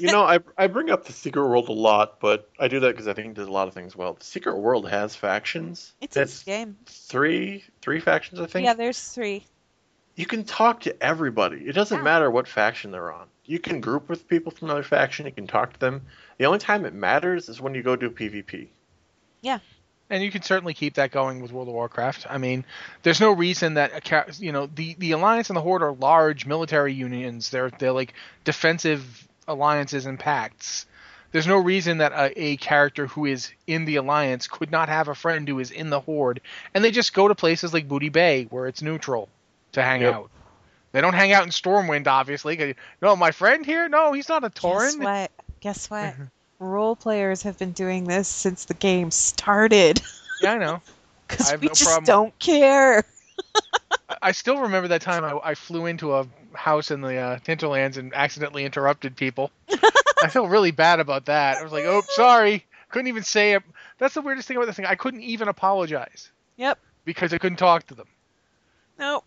[0.00, 2.88] You know, I, I bring up the Secret World a lot, but I do that
[2.88, 4.14] because I think it does a lot of things well.
[4.14, 5.92] The Secret World has factions.
[6.00, 6.76] It's a That's game.
[6.86, 8.64] three three factions, I think.
[8.66, 9.44] Yeah, there's three.
[10.16, 11.58] You can talk to everybody.
[11.66, 12.04] It doesn't Yeah.
[12.04, 13.26] matter what faction they're on.
[13.46, 15.26] You can group with people from another faction.
[15.26, 16.02] You can talk to them.
[16.38, 18.68] The only time it matters is when you go do PvP.
[19.42, 19.58] Yeah.
[20.10, 22.26] And you can certainly keep that going with World of Warcraft.
[22.30, 22.64] I mean,
[23.02, 25.92] there's no reason that a ca- you know the the alliance and the horde are
[25.92, 27.50] large military unions.
[27.50, 30.86] They're they're like defensive alliances and pacts.
[31.32, 35.08] There's no reason that a, a character who is in the alliance could not have
[35.08, 36.40] a friend who is in the horde,
[36.74, 39.28] and they just go to places like Booty Bay where it's neutral
[39.74, 40.14] to hang Yep.
[40.14, 40.30] out.
[40.92, 42.76] They don't hang out in Stormwind, obviously.
[43.02, 43.88] No, my friend here.
[43.88, 45.30] No, he's not a Guess what?
[45.60, 46.14] Guess what?
[46.14, 46.24] Mm-hmm.
[46.60, 50.00] Role players have been doing this since the game started.
[50.40, 50.82] Yeah, I know.
[51.26, 52.04] Because we no just problem.
[52.04, 53.02] don't care.
[54.10, 57.38] I- I still remember that time I, I flew into a house in the uh,
[57.46, 59.50] Hinterlands and accidentally interrupted people.
[60.22, 61.56] I feel really bad about that.
[61.56, 63.62] I was like, "Oh, sorry." Couldn't even say it.
[63.98, 64.84] That's the weirdest thing about this thing.
[64.86, 66.78] I couldn't even apologize Yep.
[67.06, 68.06] because I couldn't talk to them.
[68.98, 69.24] Nope.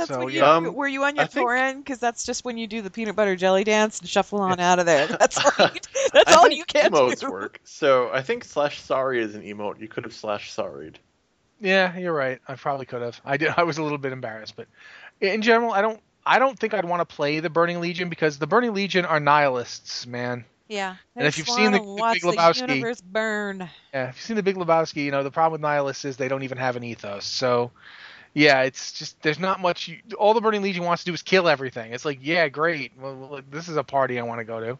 [0.00, 0.54] That's So, when you yeah.
[0.54, 1.76] Um, were you on your I think- Tauren?
[1.78, 4.78] Because that's just when you do the peanut butter jelly dance and shuffle on out
[4.78, 5.06] of there.
[5.20, 5.68] That's all.
[5.72, 5.80] You,
[6.12, 7.30] that's all you can emotes do.
[7.30, 7.60] work.
[7.64, 9.80] So I think slash sorry is an emote.
[9.80, 10.98] You could have slash sorried.
[11.60, 12.40] Yeah, you're right.
[12.48, 13.20] I probably could have.
[13.24, 13.52] I did.
[13.56, 14.66] I was a little bit embarrassed, but
[15.20, 16.00] in general, I don't.
[16.24, 19.20] I don't think I'd want to play the Burning Legion because the Burning Legion are
[19.20, 20.44] nihilists, man.
[20.68, 20.96] Yeah.
[21.16, 23.68] And if you've seen the- the watch Big Lebowski- the universe burn.
[23.92, 26.28] Yeah, if you've seen the Big Lebowski, you know the problem with nihilists is they
[26.28, 27.24] don't even have an ethos.
[27.24, 27.72] So,
[28.34, 29.88] yeah, it's just there's not much.
[29.88, 31.92] You, all the Burning Legion wants to do is kill everything.
[31.92, 32.92] It's like, yeah, great.
[33.00, 34.78] Well, well, this is a party I want to go to.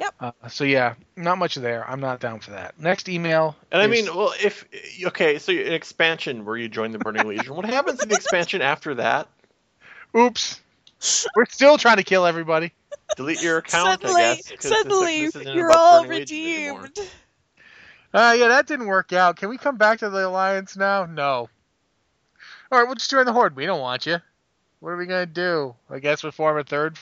[0.00, 0.14] Yep.
[0.18, 1.88] Uh, so yeah, not much there.
[1.88, 2.78] I'm not down for that.
[2.80, 3.54] Next email.
[3.70, 4.64] And I mean, well, if
[5.06, 8.62] okay, so an expansion where you join the Burning Legion, what happens in the expansion
[8.62, 9.28] after that?
[10.16, 10.60] oops,
[11.36, 12.72] we're still trying to kill everybody.
[13.16, 14.48] Delete your account, suddenly, I guess.
[14.50, 16.98] 'cause this- suddenly, this isn't you're all Burning redeemed.
[18.14, 19.36] Uh, yeah, that didn't work out.
[19.36, 21.06] Can we come back to the alliance now?
[21.06, 21.48] No.
[22.72, 23.54] All right, we'll just join the horde.
[23.54, 24.16] We don't want you.
[24.80, 25.74] What are we gonna do?
[25.90, 26.96] I guess we form a third,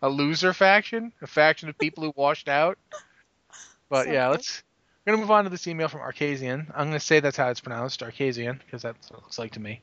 [0.00, 2.78] a loser faction, a faction of people who washed out.
[3.88, 4.62] But yeah, let's.
[5.04, 6.70] We're gonna move on to this email from Arcasian.
[6.76, 9.60] I'm gonna say that's how it's pronounced, Arcasian, because that's what it looks like to
[9.60, 9.80] me.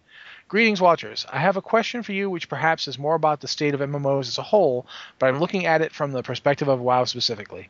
[0.47, 1.25] Greetings, watchers.
[1.29, 4.29] I have a question for you, which perhaps is more about the state of MMOs
[4.29, 4.87] as a whole,
[5.19, 7.67] but I'm looking at it from the perspective of WoW specifically.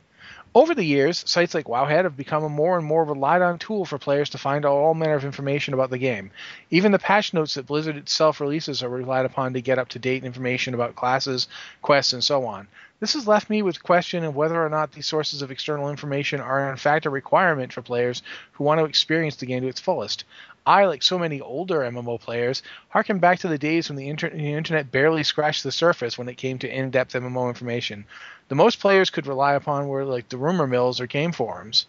[0.55, 3.85] Over the years, sites like Wowhead have become a more and more relied on tool
[3.85, 6.31] for players to find all manner of information about the game.
[6.71, 9.99] Even the patch notes that Blizzard itself releases are relied upon to get up to
[9.99, 11.47] date information about classes,
[11.81, 12.67] quests, and so on.
[12.99, 15.91] This has left me with the question of whether or not these sources of external
[15.91, 19.67] information are in fact a requirement for players who want to experience the game to
[19.67, 20.23] its fullest.
[20.67, 24.29] I, like so many older MMO players, harken back to the days when the, inter-
[24.29, 28.05] the internet barely scratched the surface when it came to in-depth MMO information.
[28.49, 31.85] The most players could rely upon were like the rumor mills or game forums.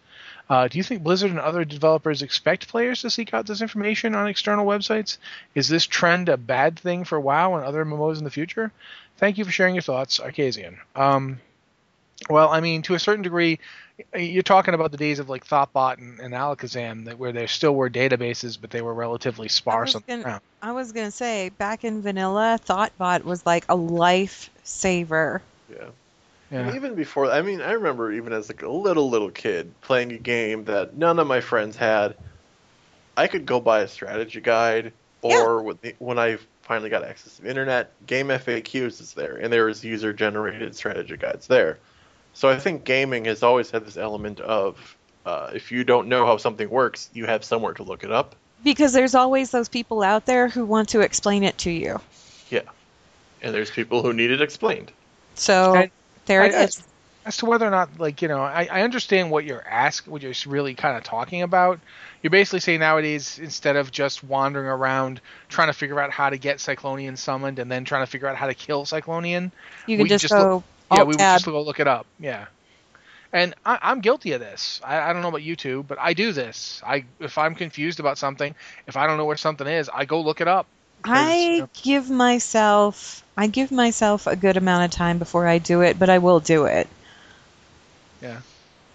[0.48, 4.14] Uh, do you think Blizzard and other developers expect players to seek out this information
[4.14, 5.18] on external websites?
[5.54, 8.72] Is this trend a bad thing for WoW and other MMOs in the future?
[9.18, 10.78] Thank you for sharing your thoughts, Arcasian.
[10.94, 11.40] Um,
[12.28, 13.58] well, I mean, to a certain degree,
[14.14, 17.74] you're talking about the days of like Thottbot and, and Allakhazam, that where there still
[17.74, 22.02] were databases, but they were relatively sparse was gonna- I was gonna say, back in
[22.02, 25.42] vanilla, Thottbot was like a life saver.
[25.70, 25.86] Yeah.
[26.50, 26.60] Yeah.
[26.60, 30.12] And even before, I mean, I remember even as like a little little kid playing
[30.12, 32.16] a game that none of my friends had.
[33.18, 37.34] I could go buy a strategy guide, or when, the, when I finally got access
[37.36, 41.78] to the internet, Game FAQs is there, and there was user generated strategy guides there.
[42.38, 44.96] So I think gaming has always had this element of
[45.26, 48.36] uh, if you don't know how something works, you have somewhere to look it up.
[48.62, 52.00] Because there's always those people out there who want to explain it to you.
[52.48, 52.60] Yeah,
[53.42, 54.92] and there's people who need it explained.
[55.34, 55.90] So And
[56.26, 56.80] there it I- is.
[57.26, 60.22] as to whether or not like you know I, I understand what you're asking what
[60.22, 61.80] you're really kind of talking about
[62.22, 66.38] you're basically saying nowadays instead of just wandering around trying to figure out how to
[66.38, 69.50] get cyclonian summoned and then trying to figure out how to kill cyclonian
[69.88, 71.34] You can just just go yeah alt we would tab.
[71.34, 72.46] just go look it up yeah
[73.32, 76.14] and I, i'm guilty of this I, I don't know about you two but i
[76.14, 78.54] do this i if i'm confused about something
[78.86, 80.66] if i don't know where something is i go look it up
[81.04, 85.58] I you know, give myself I give myself a good amount of time before I
[85.58, 86.88] do it, but I will do it.
[88.20, 88.40] Yeah.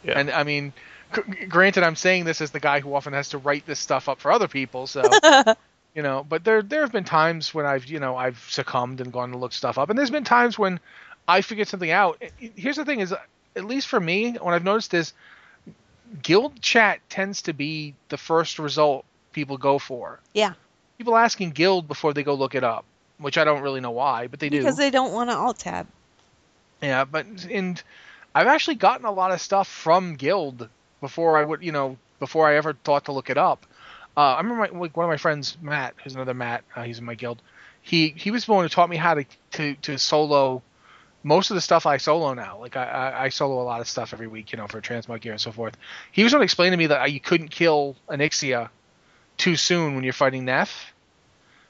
[0.03, 0.19] yeah.
[0.19, 0.73] And I mean,
[1.15, 4.09] g- granted, I'm saying this as the guy who often has to write this stuff
[4.09, 5.01] up for other people, so
[5.95, 6.25] you know.
[6.27, 9.37] But there there have been times when I've you know I've succumbed and gone to
[9.37, 10.79] look stuff up, and there's been times when
[11.27, 12.21] I figured something out.
[12.37, 13.13] Here's the thing: is
[13.55, 15.13] at least for me, what I've noticed is
[16.21, 20.19] guild chat tends to be the first result people go for.
[20.33, 20.53] Yeah.
[20.97, 22.85] People asking guild before they go look it up,
[23.17, 24.59] which I don't really know why, but they do.
[24.59, 25.87] Because they don't want to alt tab.
[26.81, 27.81] Yeah, but and
[28.35, 30.69] I've actually gotten a lot of stuff from Guild
[31.01, 33.65] before I would, you know, before I ever thought to look it up.
[34.15, 36.99] Uh, I remember my, like one of my friends, Matt, who's another Matt, uh, he's
[36.99, 37.41] in my guild.
[37.81, 40.61] He he was the one who taught me how to to, to solo
[41.23, 42.59] most of the stuff I solo now.
[42.59, 45.21] Like I, I, I solo a lot of stuff every week, you know, for transmog
[45.21, 45.77] gear and so forth.
[46.11, 48.69] He was going to explain to me that uh, you couldn't kill Onyxia
[49.37, 50.93] too soon when you're fighting Neff.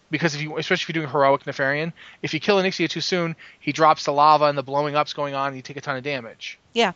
[0.09, 3.35] Because if you, especially if you're doing heroic Nefarian, if you kill Onyxia too soon,
[3.59, 5.97] he drops the lava and the blowing up's going on, and you take a ton
[5.97, 6.59] of damage.
[6.73, 6.91] Yeah.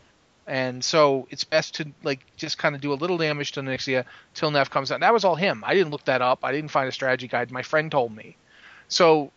[0.46, 4.06] And so it's best to like just kind of do a little damage to Nixia
[4.34, 5.00] till Neff comes out.
[5.00, 5.64] That was all him.
[5.66, 6.40] I didn't look that up.
[6.44, 7.52] I didn't find a strategy guide.
[7.52, 8.38] My friend told me.
[8.88, 9.32] So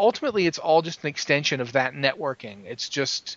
[0.00, 2.64] ultimately, it's all just an extension of that networking.
[2.64, 3.36] It's just,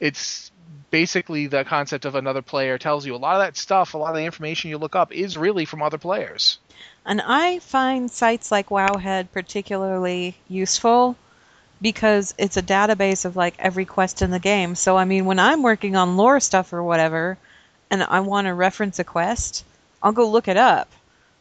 [0.00, 0.50] it's
[0.90, 3.94] basically the concept of another player tells you a lot of that stuff.
[3.94, 6.58] A lot of the information you look up is really from other players.
[7.06, 11.16] And I find sites like Wowhead particularly useful
[11.80, 14.74] because it's a database of like every quest in the game.
[14.74, 17.38] So I mean, when I'm working on lore stuff or whatever,
[17.90, 19.64] and I want to reference a quest,
[20.02, 20.90] I'll go look it up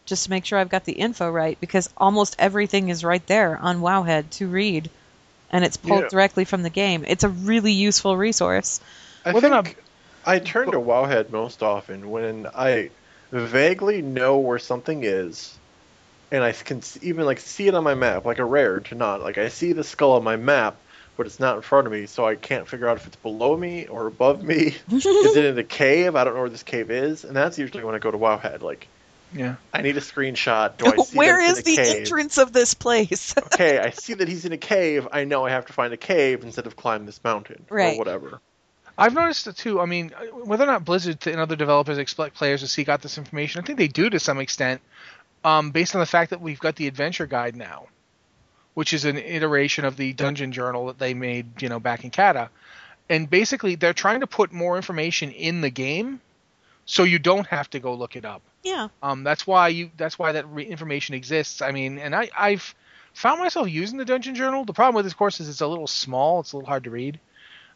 [0.07, 3.57] just to make sure I've got the info right because almost everything is right there
[3.57, 4.89] on Wowhead to read,
[5.51, 6.09] and it's pulled Yeah.
[6.09, 7.05] directly from the game.
[7.07, 8.79] It's a really useful resource.
[9.25, 9.79] I Well, they're think
[10.25, 12.91] I turn to Wowhead most often when I
[13.31, 15.59] vaguely know where something is,
[16.31, 19.21] and I can even like see it on my map, like a rare to not.
[19.21, 20.81] Like I see the skull on my map,
[21.17, 23.55] but it's not in front of me, so I can't figure out if it's below
[23.57, 24.75] me or above me.
[25.21, 26.15] is it in a cave?
[26.15, 28.61] I don't know where this cave is, and that's usually when I go to Wowhead.
[28.61, 28.89] Like,
[29.33, 29.55] Yeah.
[29.73, 30.77] I need a screenshot.
[30.77, 31.95] Do I see Where that is it's the cave?
[32.01, 33.35] entrance of this place?
[33.53, 35.07] okay, I see that he's in a cave.
[35.11, 37.95] I know I have to find a cave instead of climb this mountain Right.
[37.95, 38.39] or whatever.
[38.97, 39.79] I've noticed it too.
[39.79, 40.09] I mean,
[40.45, 43.65] whether or not Blizzard and other developers expect players to seek out this information, I
[43.65, 44.81] think they do to some extent,
[45.43, 47.85] um, based on the fact that we've got the adventure guide now,
[48.73, 52.09] which is an iteration of the dungeon journal that they made, you know, back in
[52.09, 52.49] Kata.
[53.09, 56.19] And basically, they're trying to put more information in the game,
[56.85, 58.41] so you don't have to go look it up.
[58.67, 58.88] Yeah.
[59.01, 59.91] Um, that's why you.
[59.97, 61.62] That's why that re- information exists.
[61.62, 62.75] I mean, and I, I've
[63.13, 64.65] found myself using the Dungeon Journal.
[64.65, 66.39] The problem with this course is it's a little small.
[66.41, 67.19] It's a little hard to read.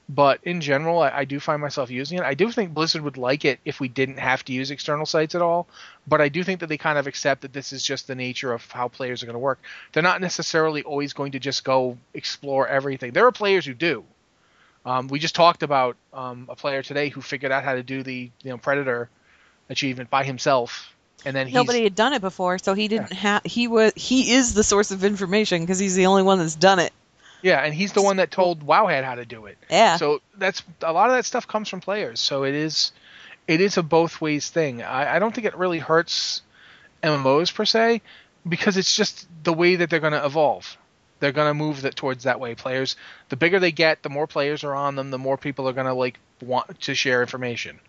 [0.10, 2.25] But in general, I, I do find myself using it.
[2.25, 5.36] I do think Blizzard would like it if we didn't have to use external sites
[5.36, 5.67] at all.
[6.06, 8.51] But I do think that they kind of accept that this is just the nature
[8.51, 9.60] of how players are going to work.
[9.93, 13.12] They're not necessarily always going to just go explore everything.
[13.12, 14.04] There are players who do.
[14.86, 18.04] Um, we just talked about um, a player today who figured out how to do
[18.04, 19.10] the you know Predator
[19.71, 20.93] achievement by himself,
[21.25, 23.43] and then he's, Nobody had done it before, so he didn't have.
[23.43, 23.93] He was.
[23.95, 26.93] He is the source of information because he's the only one that's done it.
[27.41, 29.57] Yeah, and he's the one that told Wowhead how to do it.
[29.69, 29.97] Yeah.
[29.97, 32.19] So that's a lot of that stuff comes from players.
[32.19, 32.91] So it is,
[33.47, 34.84] it is a both ways thing.
[34.84, 36.43] I, I don't think it really hurts
[37.01, 38.03] MMOs per se,
[38.47, 40.77] because it's just the way that they're going to evolve.
[41.19, 42.55] They're going to move that towards that way.
[42.55, 42.95] Players,
[43.29, 45.88] the bigger they get, the more players are on them, the more people are going
[45.88, 47.79] to like want to share information.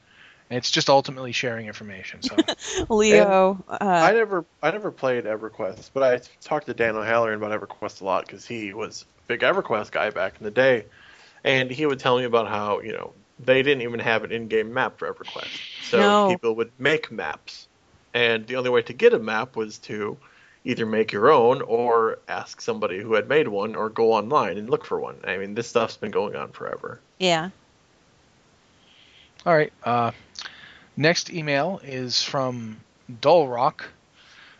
[0.52, 2.20] And it's just ultimately sharing information.
[2.22, 2.36] So
[2.90, 3.64] Leo.
[3.66, 8.02] I Uh, never, I never played EverQuest, but I talked to Dan O'Halloran about EverQuest
[8.02, 10.84] a lot because he was a big EverQuest guy back in the day,
[11.42, 14.74] and he would tell me about how you know they didn't even have an in-game
[14.74, 16.26] map for EverQuest, so No.
[16.26, 17.66] people would make maps,
[18.12, 20.18] and the only way to get a map was to
[20.64, 24.68] either make your own or ask somebody who had made one or go online and
[24.68, 25.18] look for one.
[25.24, 27.00] I mean, this stuff's been going on forever.
[27.18, 27.50] yeah.
[29.44, 29.72] All right.
[29.82, 30.12] Uh,
[30.96, 33.82] next email is from Dulrock,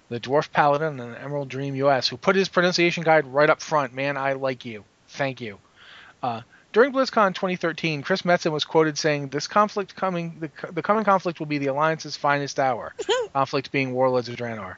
[0.08, 3.94] the Dwarf Paladin and Emerald Dream US, who put his pronunciation guide right up front.
[3.94, 4.84] Man, I like you.
[5.08, 5.58] Thank you.
[6.22, 6.42] Uh,
[6.72, 11.38] during BlizzCon 2013, Chris Metzen was quoted saying, "This conflict coming, the, the coming conflict
[11.38, 12.94] will be the Alliance's finest hour."
[13.34, 14.76] conflict being Warlords of Draenor.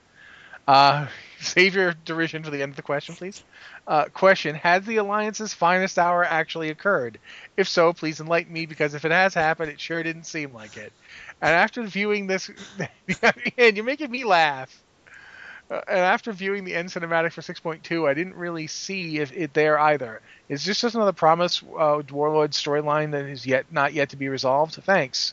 [0.67, 1.07] Uh,
[1.45, 3.43] save your derision for the end of the question, please.
[3.87, 7.19] Uh, question: Has the Alliance's finest hour actually occurred?
[7.57, 10.77] If so, please enlighten me because if it has happened, it sure didn't seem like
[10.77, 10.93] it.
[11.41, 12.51] And after viewing this,
[13.59, 14.83] and you're making me laugh.
[15.71, 19.55] Uh, and after viewing the end cinematic for 6.2, I didn't really see if it
[19.55, 20.21] there either.
[20.49, 24.29] Is this just another promise uh, Warlord storyline that is yet not yet to be
[24.29, 24.75] resolved?
[24.75, 25.33] Thanks.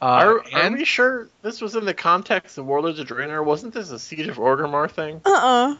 [0.00, 3.44] Uh, are, are we sure this was in the context of Warlords of Draenor?
[3.44, 5.20] Wasn't this a Siege of Orgrimmar thing?
[5.24, 5.30] Uh.
[5.32, 5.76] uh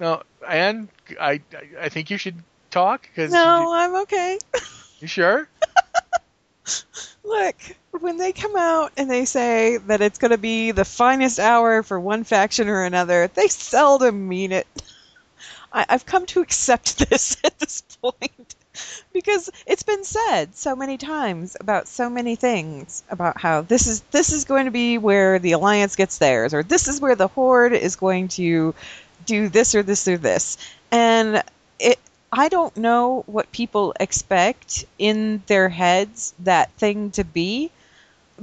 [0.00, 0.88] no, and
[1.20, 1.40] I, I
[1.82, 4.38] I think you should talk because No, I'm okay.
[5.00, 5.48] you sure?
[7.24, 7.56] Look,
[7.92, 11.82] when they come out and they say that it's going to be the finest hour
[11.82, 14.66] for one faction or another, they seldom mean it.
[15.72, 18.53] I, I've come to accept this at this point
[19.12, 24.00] because it's been said so many times about so many things about how this is
[24.10, 27.28] this is going to be where the alliance gets theirs, or this is where the
[27.28, 28.74] horde is going to
[29.26, 30.58] do this or this or this,
[30.90, 31.42] and
[31.78, 31.98] it
[32.32, 37.70] I don't know what people expect in their heads that thing to be,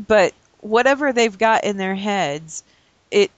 [0.08, 2.64] but whatever they've got in their heads,
[3.10, 3.32] it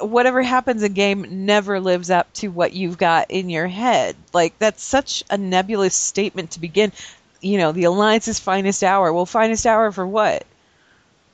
[0.00, 4.16] whatever happens in game never lives up to what you've got in your head.
[4.32, 6.92] Like that's such a nebulous statement to begin.
[7.40, 9.12] You know, the alliance's finest hour.
[9.12, 10.44] Well, finest hour for what?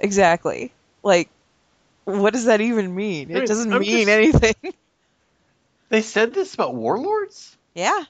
[0.00, 0.72] Exactly.
[1.02, 1.28] Like
[2.04, 3.30] what does that even mean?
[3.30, 4.08] It doesn't I'm mean just-
[4.44, 4.74] anything.
[5.90, 7.56] They said this about Warlords?
[7.74, 8.04] yeah.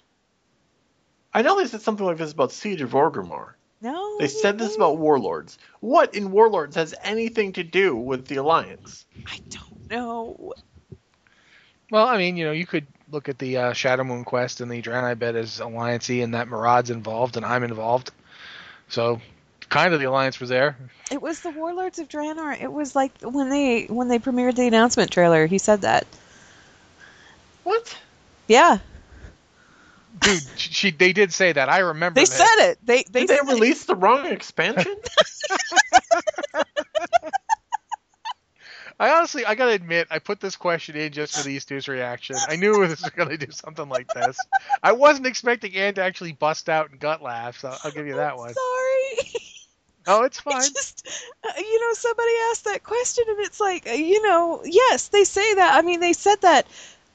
[1.34, 3.54] I know they said something like this about Siege of Orgrimmar.
[3.82, 4.18] No.
[4.18, 5.58] They said this about Warlords.
[5.80, 9.04] What in Warlords has anything to do with the Alliance?
[9.26, 10.52] I don't know.
[11.90, 14.82] Well, I mean, you know, you could look at the uh, Shadowmoon quest and the
[14.82, 18.10] Draenei bed as alliancey, and that Maraad's involved and I'm involved.
[18.88, 19.20] So,
[19.68, 20.76] kind of the alliance was there.
[21.10, 22.60] It was the Warlords of Draenor.
[22.60, 25.46] It was like when they when they premiered the announcement trailer.
[25.46, 26.06] He said that.
[27.62, 27.96] What?
[28.48, 28.78] Yeah,
[30.20, 31.68] Dude, she, she they did say that.
[31.68, 32.14] I remember.
[32.20, 32.26] they that.
[32.26, 32.78] said it.
[32.84, 33.36] They they Did they
[33.72, 33.86] said it.
[33.86, 34.96] the wrong expansion?
[38.98, 42.36] I honestly, I gotta admit, I put this question in just for these two's reaction.
[42.48, 44.38] I knew this was gonna do something like this.
[44.82, 47.58] I wasn't expecting Anne to actually bust out and gut laugh.
[47.58, 48.54] So I'll give you that one.
[48.54, 49.30] Sorry.
[50.06, 50.60] Oh, it's fine.
[50.60, 51.08] just,
[51.44, 55.24] uh, you know, somebody asked that question, and it's like, uh, you know, yes, they
[55.24, 55.78] say that.
[55.78, 56.66] I mean, they said that.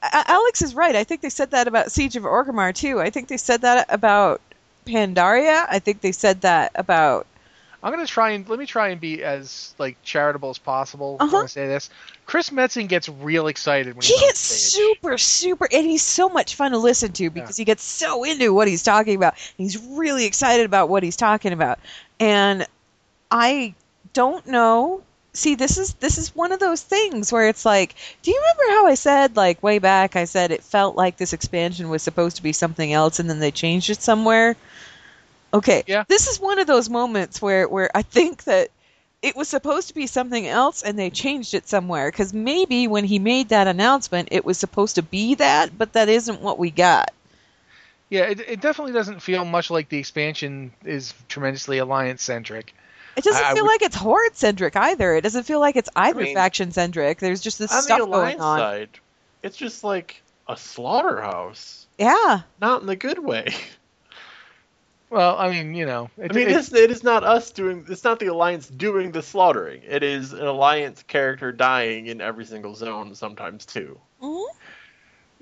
[0.02, 0.96] Alex is right.
[0.96, 3.00] I think they said that about Siege of Orgrimmar too.
[3.00, 4.40] I think they said that about
[4.86, 5.66] Pandaria.
[5.68, 7.26] I think they said that about.
[7.82, 11.34] I'm gonna try and let me try and be as like charitable as possible Uh-huh.
[11.34, 11.88] when I say this.
[12.26, 16.72] Chris Metzen gets real excited when He gets super, super, and he's so much fun
[16.72, 19.34] to listen to because he gets so into what he's talking about.
[19.56, 21.78] He's really excited about what he's talking about,
[22.20, 22.66] and
[23.30, 23.74] I
[24.12, 25.02] don't know.
[25.32, 28.74] See, this is this is one of those things where it's like, do you remember
[28.80, 30.16] how I said like way back?
[30.16, 33.38] I said it felt like this expansion was supposed to be something else, and then
[33.38, 34.56] they changed it somewhere.
[35.52, 36.04] Okay, Yeah.
[36.08, 38.68] this is one of those moments where where I think that
[39.22, 43.04] it was supposed to be something else and they changed it somewhere because maybe when
[43.04, 46.70] he made that announcement it was supposed to be that but that isn't what we
[46.70, 47.10] got
[48.08, 52.72] Yeah, it, it definitely doesn't feel much like the expansion is tremendously alliance centric.
[53.16, 55.76] it doesn't I- I feel would- like it's horde centric either it doesn't feel like
[55.76, 58.88] it's either mean, faction centric there's just this on stuff the going alliance on side,
[59.42, 63.48] it's just like a slaughterhouse, yeah not in the good way.
[65.10, 67.84] Well, I mean, you know, it, I mean, it- it's, it is not us doing.
[67.88, 69.82] It's not the alliance doing the slaughtering.
[69.86, 73.98] It is an alliance character dying in every single zone, sometimes too.
[74.22, 74.46] Mhm.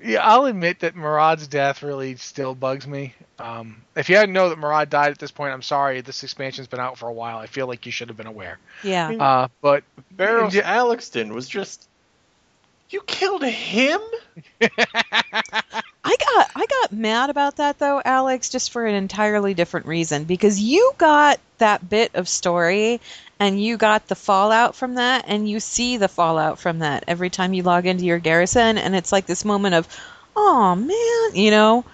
[0.03, 3.15] yeah, I'll admit that Maraad's death really still bugs me.
[3.39, 6.01] Um, if you hadn't know that Murad died at this point, I'm sorry.
[6.01, 7.37] This expansion's been out for a while.
[7.39, 8.59] I feel like you should have been aware.
[8.83, 9.85] yeah Uh, but
[10.17, 10.63] Baros Yeah.
[10.83, 11.89] Alexston was just.
[12.91, 14.01] You killed him?
[16.09, 20.25] I got I got mad about that though, Alex, just for an entirely different reason.
[20.25, 23.01] Because you got that bit of story
[23.39, 27.29] and you got the fallout from that and you see the fallout from that every
[27.31, 29.87] time you log into your garrison and it's like this moment of
[30.35, 31.85] oh man, you know.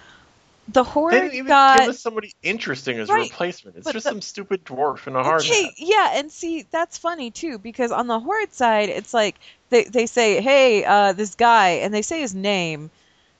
[0.69, 3.77] The They horde didn't even got give us somebody interesting as a replacement.
[3.77, 5.73] It's just the- some stupid dwarf in a hard Okay, hat.
[5.77, 9.35] yeah, and see that's funny too because on the horde side, it's like
[9.69, 12.89] they they say, "Hey, uh, this guy," and they say his name,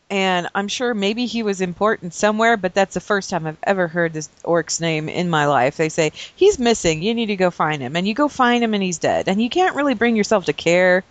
[0.10, 3.88] and I'm sure maybe he was important somewhere, but that's the first time I've ever
[3.88, 5.78] heard this orc's name in my life.
[5.78, 7.02] They say he's missing.
[7.02, 9.42] You need to go find him, and you go find him, and he's dead, and
[9.42, 11.04] you can't really bring yourself to care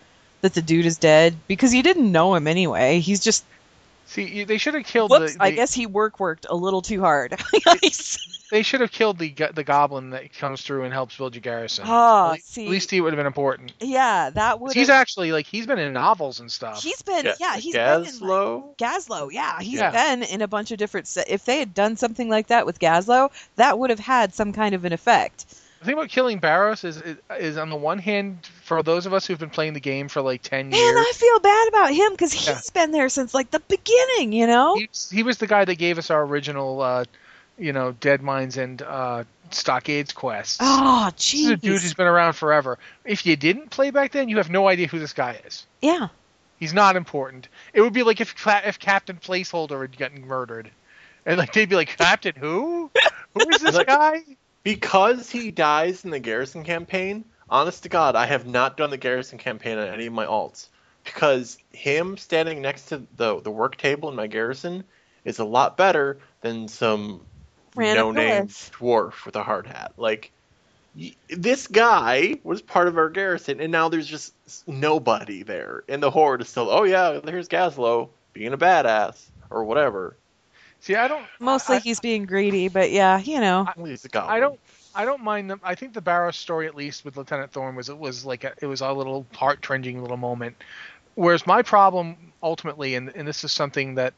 [0.42, 3.01] that the dude is dead because you didn't know him anyway.
[3.01, 3.45] He's just
[4.07, 5.35] see, they should have killed whoops.
[5.37, 5.43] the.
[5.43, 7.39] I guess he work worked a little too hard.
[8.51, 11.85] they should have killed the the goblin that comes through and helps build your garrison.
[11.89, 12.65] Ah, at, least, see.
[12.67, 13.73] at least he would have been important.
[13.81, 14.73] yeah, that would.
[14.75, 16.83] He's actually like he's been in novels and stuff.
[16.83, 18.77] He's been, Yeah, yeah, he's been in, like, Gazlowe.
[18.79, 19.91] Gazlowe, yeah, he's Yeah.
[19.91, 21.07] been in a bunch of different.
[21.09, 24.53] Se- if they had done something like that with Gazlowe, that would have had some
[24.53, 25.47] kind of an effect.
[25.85, 27.03] The thing about killing Baros is,
[27.39, 30.22] is on the one hand, for those of us who've been playing the game for
[30.22, 32.59] like ten Man, years, I feel bad about him because he's Yeah.
[32.72, 34.76] been there since like the beginning, you know.
[34.76, 37.05] he, he was the guy that gave us our original, uh,
[37.59, 40.57] you know, Deadmines and uh, Stockades quests.
[40.62, 41.82] Oh, is a dude jeez.
[41.82, 42.78] who's been around forever.
[43.05, 45.66] If you didn't play back then, you have no idea who this guy is.
[45.82, 46.09] Yeah,
[46.59, 47.49] He's not important.
[47.74, 50.70] It would be like if if Captain Placeholder had gotten murdered,
[51.26, 52.91] and like they'd be like, Captain who?
[53.35, 54.20] Who is this guy?
[54.65, 58.97] Because he dies in the Garrison campaign, honest to God, I have not done the
[58.97, 60.69] Garrison campaign on any of my alts.
[61.05, 64.85] Because him standing next to the the work table in my Garrison
[65.25, 67.21] is a lot better than some
[67.77, 69.93] no-name dwarf with a hard hat.
[69.99, 70.31] Like,
[71.29, 74.33] this guy was part of our Garrison, and now there's just
[74.67, 75.85] nobody there.
[75.89, 80.17] And the Horde is still, oh yeah, there's Gazlowe being a badass, or whatever.
[80.85, 81.24] See, I don't.
[81.41, 83.66] mostly I, he's being greedy, but yeah, you know.
[83.74, 84.37] Well, he's a goblin.
[84.37, 84.61] I don't.
[84.95, 85.59] I don't mind them.
[85.64, 88.53] I think the Baros story, at least with Lieutenant Thorne, was it was like a,
[88.61, 90.62] it was a little heart trending little moment.
[91.14, 94.12] Whereas my problem ultimately, and, and this is something that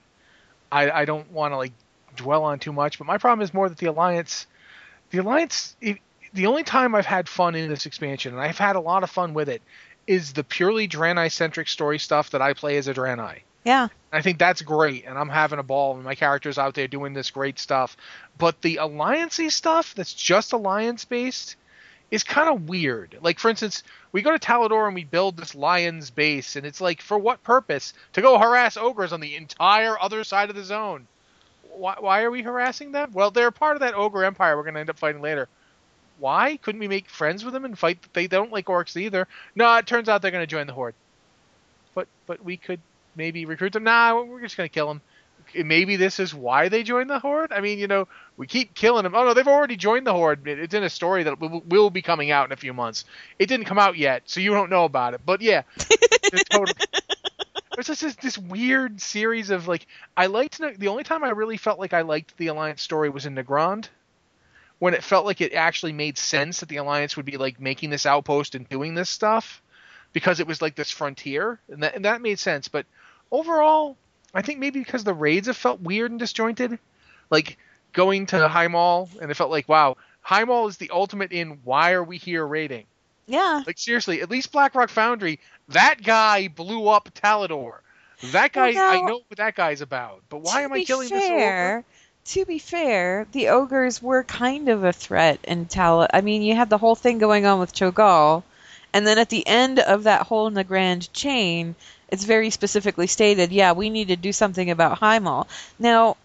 [0.72, 1.72] I, I don't want to like
[2.16, 4.48] dwell on too much, but my problem is more that the alliance,
[5.10, 5.98] the alliance, it,
[6.34, 9.10] the only time I've had fun in this expansion, and I've had a lot of
[9.10, 9.62] fun with it,
[10.08, 13.42] is the purely Draenei centric story stuff that I play as a Draenei.
[13.66, 16.86] Yeah, I think that's great, and I'm having a ball, and my character's out there
[16.86, 17.96] doing this great stuff.
[18.38, 21.56] But the alliancey stuff that's just alliance based
[22.12, 23.18] is kind of weird.
[23.22, 26.80] Like, for instance, we go to Talador and we build this lion's base, and it's
[26.80, 27.92] like, for what purpose?
[28.12, 31.08] To go harass ogres on the entire other side of the zone.
[31.72, 33.10] Why, why are we harassing them?
[33.14, 35.48] Well, they're part of that ogre empire we're going to end up fighting later.
[36.20, 37.98] Why couldn't we make friends with them and fight?
[38.12, 39.26] They don't like orcs either.
[39.56, 40.94] No, it turns out they're going to join the horde.
[41.96, 42.80] But but we could
[43.16, 43.84] maybe recruit them.
[43.84, 45.00] Nah, we're just gonna kill them.
[45.54, 47.52] Maybe this is why they joined the horde.
[47.52, 49.14] I mean, you know, we keep killing them.
[49.14, 50.46] Oh no, they've already joined the horde.
[50.46, 53.04] It's in a story that will, be coming out in a few months.
[53.38, 55.20] It didn't come out yet, so you don't know about it.
[55.24, 56.74] But yeah, the total.
[57.74, 59.86] There's just this, this weird series of like
[60.16, 63.26] I liked the only time I really felt like I liked the alliance story was
[63.26, 63.88] in Nagrand
[64.78, 67.90] when it felt like it actually made sense that the alliance would be like making
[67.90, 69.62] this outpost and doing this stuff
[70.12, 72.86] because it was like this frontier and that and that made sense but
[73.30, 73.96] overall
[74.34, 76.78] i think maybe because the raids have felt weird and disjointed
[77.30, 77.58] like
[77.96, 82.04] going to Highmaul, and it felt like, wow, Highmaul is the ultimate in why are
[82.04, 82.84] we here raiding?
[83.26, 83.62] Yeah.
[83.66, 87.78] Like seriously, at least Blackrock Foundry, that guy blew up Talador.
[88.32, 90.22] That guy, Well, I know what that guy's about.
[90.28, 91.84] But why am I killing this ogre?
[92.26, 96.06] To be fair, the ogres were kind of a threat in Tal.
[96.12, 98.42] I mean, you had the whole thing going on with Cho'Gall,
[98.92, 101.76] and then at the end of that whole Nagrand chain,
[102.08, 105.46] it's very specifically stated, yeah, we need to do something about Highmaul.
[105.78, 106.16] Now,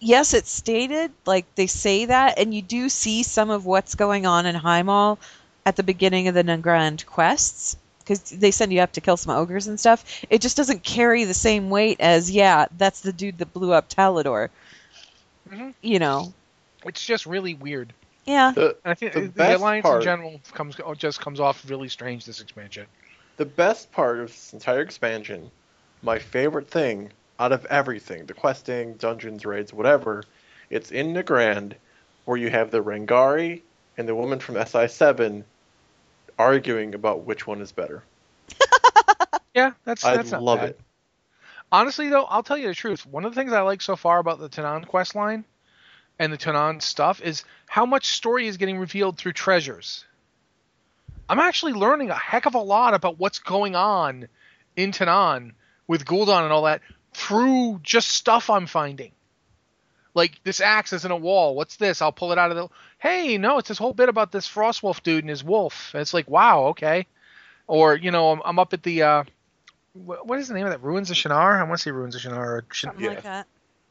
[0.00, 4.26] yes, it's stated, like they say that, and you do see some of what's going
[4.26, 5.18] on in Highmaul
[5.64, 7.76] at the beginning of the Nagrand quests.
[8.00, 10.24] Because they send you up to kill some ogres and stuff.
[10.30, 13.90] It just doesn't carry the same weight as, yeah, that's the dude that blew up
[13.90, 14.48] Talador.
[15.50, 15.74] Mhm.
[15.82, 16.32] You know.
[16.86, 17.92] It's just really weird.
[18.24, 18.52] Yeah.
[18.52, 21.68] The, And I think The the, best alliance part- in general comes just comes off
[21.68, 22.86] really strange this expansion.
[23.38, 25.50] The best part of this entire expansion,
[26.02, 30.24] my favorite thing out of everything, the questing, dungeons, raids, whatever,
[30.70, 31.74] it's in Nagrand
[32.24, 33.62] where you have the Rangari
[33.96, 35.44] and the woman from SI7
[36.36, 38.02] arguing about which one is better.
[39.54, 40.70] Yeah, that's I that's not love bad.
[40.70, 40.80] it.
[41.72, 43.06] Honestly, though, I'll tell you the truth.
[43.06, 45.44] One of the things I like so far about the Tanaan quest line
[46.18, 50.04] and the Tanaan stuff is how much story is getting revealed through treasures.
[51.28, 54.28] I'm actually learning a heck of a lot about what's going on
[54.76, 55.52] in Tanaan
[55.86, 56.80] with Gul'dan and all that
[57.12, 59.12] through just stuff I'm finding.
[60.14, 61.54] Like this axe is in a wall.
[61.54, 62.00] What's this?
[62.02, 62.68] I'll pull it out of the.
[62.98, 65.90] Hey, no, it's this whole bit about this Frostwolf dude and his wolf.
[65.94, 67.06] And it's like, wow, okay.
[67.66, 69.02] Or you know, I'm, I'm up at the.
[69.02, 69.24] Uh,
[69.94, 70.82] what is the name of that?
[70.82, 71.58] Ruins of Shinar.
[71.60, 72.56] I want to say Ruins of Shinar.
[72.56, 73.10] Or Shin- Something Yeah.
[73.10, 73.46] like that.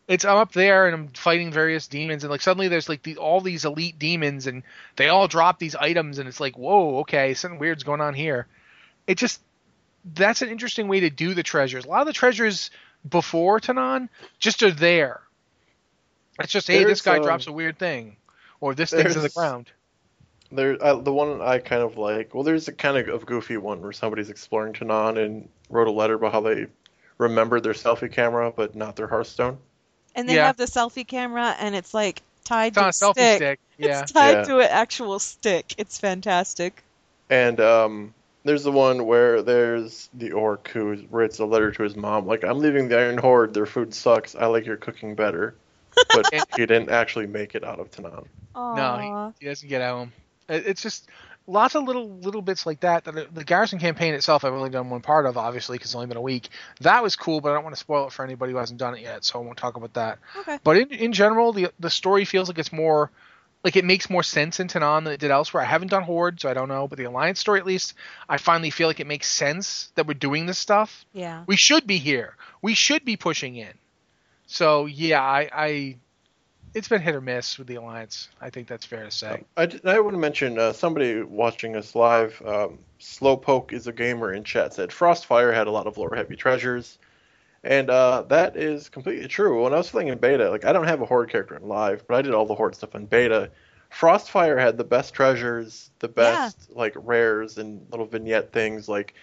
[0.08, 3.18] It's I'm up there and I'm fighting various demons and like suddenly there's like the,
[3.18, 4.64] all these elite demons and
[4.96, 8.48] they all drop these items and it's like whoa okay something weird's going on here.
[9.06, 9.42] It just
[10.14, 11.86] that's an interesting way to do the treasures.
[11.86, 12.72] A lot of the treasures
[13.08, 14.08] before Tanaan
[14.40, 15.22] just are there.
[16.40, 18.16] It's just hey this guy um, drops a weird thing
[18.62, 19.72] or this thing's in the ground.
[20.52, 22.34] There, uh, the one I kind of like.
[22.34, 25.92] Well, there's a kind of, of goofy one where somebody's exploring Tanaan and wrote a
[25.92, 26.68] letter about how they
[27.18, 29.58] remembered their selfie camera but not their Hearthstone.
[30.18, 30.48] And they Yeah.
[30.48, 33.38] have the selfie camera, and it's like tied It's on a to selfie stick.
[33.38, 33.60] stick.
[33.78, 34.02] Yeah.
[34.02, 34.44] It's tied Yeah.
[34.44, 35.76] to an actual stick.
[35.78, 36.84] It's fantastic.
[37.30, 38.14] And um,
[38.44, 42.44] there's the one where there's the orc who writes a letter to his mom, like,
[42.44, 43.54] "I'm leaving the Iron Horde.
[43.54, 44.36] Their food sucks.
[44.36, 45.56] I like your cooking better."
[46.14, 48.26] But he didn't actually make it out of Tanaan.
[48.56, 50.08] No, he, he doesn't get out.
[50.50, 51.08] It- It's just
[51.48, 53.06] lots of little little bits like that.
[53.06, 56.08] that the Garrison campaign itself, I've only done one part of, obviously, because it's only
[56.08, 56.50] been a week.
[56.82, 58.96] That was cool, but I don't want to spoil it for anybody who hasn't done
[58.96, 60.20] it yet, so I won't talk about that.
[60.40, 60.60] Okay.
[60.64, 63.12] But in in general, the the story feels like it's more
[63.64, 65.64] like it makes more sense in Tanaan than it did elsewhere.
[65.64, 67.96] I haven't done Horde, so I don't know, but the Alliance story, at least,
[68.30, 71.06] I finally feel like it makes sense that we're doing this stuff.
[71.12, 71.44] Yeah.
[71.48, 72.36] We should be here.
[72.62, 73.74] We should be pushing in.
[74.46, 75.98] So yeah, I, I
[76.78, 78.30] it's been hit or miss with the Alliance.
[78.40, 79.44] I think that's fair to say.
[79.58, 82.40] I want to mention uh, somebody watching us live.
[82.46, 86.36] Um, Slowpoke is a gamer in chat said Frostfire had a lot of lore heavy
[86.36, 87.00] treasures,
[87.64, 89.64] and uh, that is completely true.
[89.64, 92.06] When I was playing in beta, like I don't have a horde character in live,
[92.08, 93.50] but I did all the horde stuff in beta.
[93.92, 98.88] Frostfire had the best treasures, the best like rares and little vignette things.
[98.88, 99.16] Like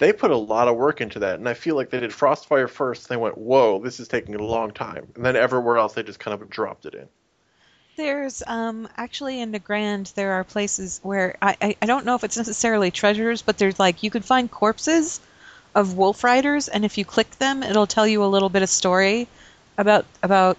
[0.00, 2.68] they put a lot of work into that, and I feel like they did Frostfire
[2.68, 3.08] first.
[3.08, 6.18] They went, "Whoa, this is taking a long time," and then everywhere else they just
[6.18, 7.06] kind of dropped it in.
[7.96, 12.14] There's um actually in the Grand there are places where I, I I don't know
[12.14, 15.20] if it's necessarily treasures, but there's like you could find corpses
[15.74, 18.70] of wolf riders, and if you click them, it'll tell you a little bit of
[18.70, 19.28] story
[19.76, 20.56] about about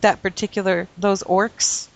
[0.00, 1.88] that particular those orcs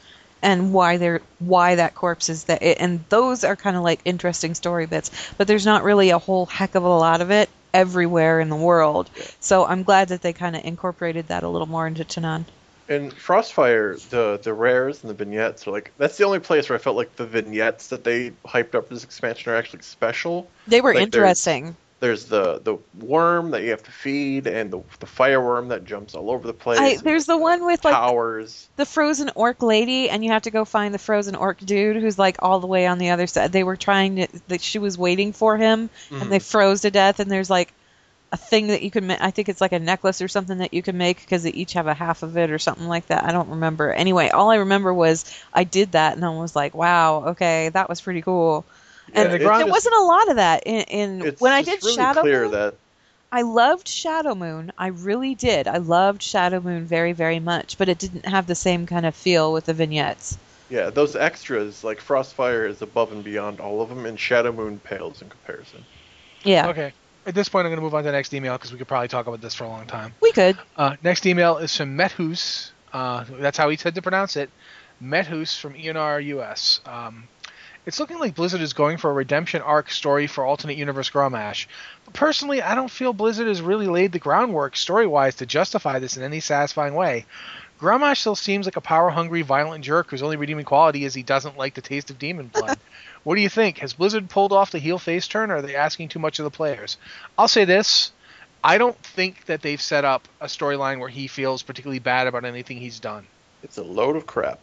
[0.46, 4.54] and why they're why that corpse is that and those are kind of like interesting
[4.54, 8.40] story bits but there's not really a whole heck of a lot of it everywhere
[8.40, 9.10] in the world.
[9.40, 12.44] So i'm glad that they kind of incorporated that a little more into Tanaan.
[12.88, 16.78] In Frostfire, the the rares and the vignettes are like that's the only place where
[16.78, 20.48] I felt like the vignettes that they hyped up for this expansion are actually special.
[20.68, 21.76] they were Like, interesting
[22.06, 25.84] There's the the worm that you have to feed, and the the fire worm that
[25.84, 26.78] jumps all over the place.
[26.78, 28.68] I, there's the one with like powers.
[28.76, 32.16] the frozen orc lady, and you have to go find the frozen orc dude who's
[32.16, 33.50] like all the way on the other side.
[33.50, 36.30] They were trying to, that she was waiting for him, and mm-hmm.
[36.30, 37.18] they froze to death.
[37.18, 37.74] And there's like
[38.30, 39.20] a thing that you can make.
[39.20, 41.72] I think it's like a necklace or something that you can make because they each
[41.72, 43.24] have a half of it or something like that.
[43.24, 43.92] I don't remember.
[43.92, 47.88] Anyway, all I remember was I did that, and I was like, wow, okay, that
[47.88, 48.64] was pretty cool.
[49.14, 50.80] And the it's Grand- there wasn't a lot of that in,
[51.20, 52.52] in It's when I did really Shadow clear Moon.
[52.52, 52.74] that
[53.32, 54.70] I loved Shadowmoon.
[54.78, 55.66] I really did.
[55.68, 59.52] I loved Shadowmoon very, very much, but it didn't have the same kind of feel
[59.52, 60.38] with the vignettes.
[60.70, 65.22] yeah, those extras like Frostfire is above and beyond all of them, and Shadowmoon pales
[65.22, 65.84] in comparison.
[66.44, 66.92] Yeah, Okay.
[67.26, 68.86] At this point, I'm going to move on to the next email because we could
[68.86, 70.14] probably talk about this for a long time.
[70.20, 70.56] we could.
[70.76, 72.70] Uh, next email is from Methus.
[72.92, 74.48] Uh, that's how he said to pronounce it.
[75.00, 76.80] Methus from ENR US.
[76.86, 77.24] Um,
[77.86, 81.66] it's looking like Blizzard is going for a redemption arc story for alternate universe Grommash.
[82.04, 85.98] But personally, I don't feel Blizzard has really laid the groundwork story wise to justify
[85.98, 87.24] this in any satisfying way.
[87.80, 91.22] Grommash still seems like a power hungry, violent jerk whose only redeeming quality is he
[91.22, 92.78] doesn't like the taste of demon blood.
[93.22, 93.78] what do you think?
[93.78, 96.44] Has Blizzard pulled off the heel face turn, or are they asking too much of
[96.44, 96.96] the players?
[97.38, 98.12] I'll say this.
[98.64, 102.44] I don't think that they've set up a storyline where he feels particularly bad about
[102.44, 103.26] anything he's done.
[103.62, 104.58] It's a load of crap.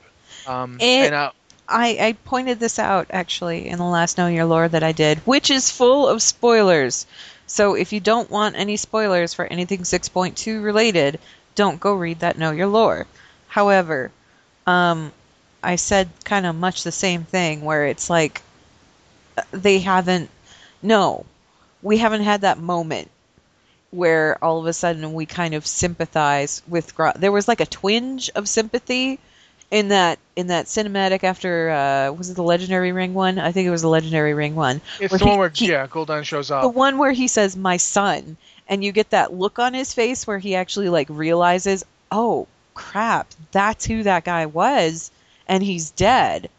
[0.48, 1.32] Um, It- and uh,
[1.68, 5.20] I, I pointed this out actually in the last Know Your Lore that I did,
[5.20, 7.06] which is full of spoilers.
[7.48, 11.20] So if you don't want any spoilers for anything 6.2 related,
[11.56, 13.08] don't go read that Know Your Lore.
[13.48, 14.12] However,
[14.68, 15.12] um,
[15.62, 18.42] I said kind of much the same thing where it's like
[19.38, 20.30] uh, they haven't,
[20.82, 21.26] no,
[21.82, 23.10] we haven't had that moment
[23.92, 26.96] where all of a sudden we kind of sympathize with.
[26.96, 29.20] Gro- there was like a twinge of sympathy
[29.74, 33.40] in that in that cinematic after uh, was it the legendary ring one?
[33.40, 34.82] I think it was the legendary ring one.
[35.00, 36.62] it's the he- one where he- yeah, Gul'dan shows up.
[36.62, 38.38] the one where he says my son
[38.70, 43.28] and you get that look on his face where he actually like realizes oh crap
[43.52, 45.12] that's who that guy was
[45.48, 46.50] and he's dead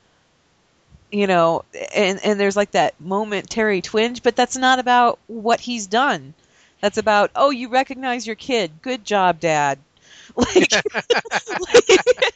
[1.12, 5.86] you know and and there's like that momentary twinge but that's not about what he's
[5.86, 6.34] done
[6.80, 9.78] that's about oh you recognize your kid good job dad
[10.36, 10.72] like,
[11.74, 11.90] like,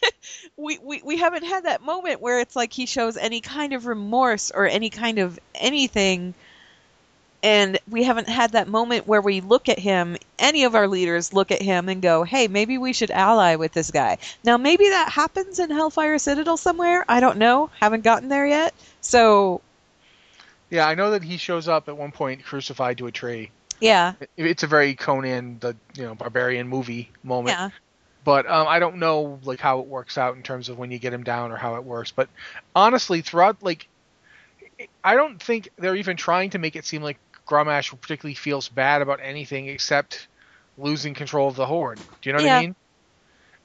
[0.56, 3.86] we, we we haven't had that moment where it's like he shows any kind of
[3.86, 6.34] remorse or any kind of anything.
[7.40, 11.32] And we haven't had that moment where we look at him any of our leaders
[11.32, 14.18] look at him and go hey maybe we should ally with this guy.
[14.44, 17.04] Now maybe that happens in hellfire citadel somewhere.
[17.08, 17.70] I don't know.
[17.80, 18.74] Haven't gotten there yet.
[19.00, 19.60] So
[20.70, 23.50] Yeah, I know that he shows up at one point crucified to a tree.
[23.80, 24.14] yeah.
[24.36, 27.56] It's a very Conan, the you know barbarian movie moment.
[27.56, 27.70] yeah
[28.24, 30.98] but um, I don't know like how it works out in terms of when you
[30.98, 32.12] get him down or how it works.
[32.12, 32.28] But
[32.74, 33.88] honestly, throughout like,
[35.02, 39.02] I don't think they're even trying to make it seem like Grommash particularly feels bad
[39.02, 40.28] about anything except
[40.76, 41.98] losing control of the horde.
[42.20, 42.58] Do you know what Yeah.
[42.58, 42.76] I mean?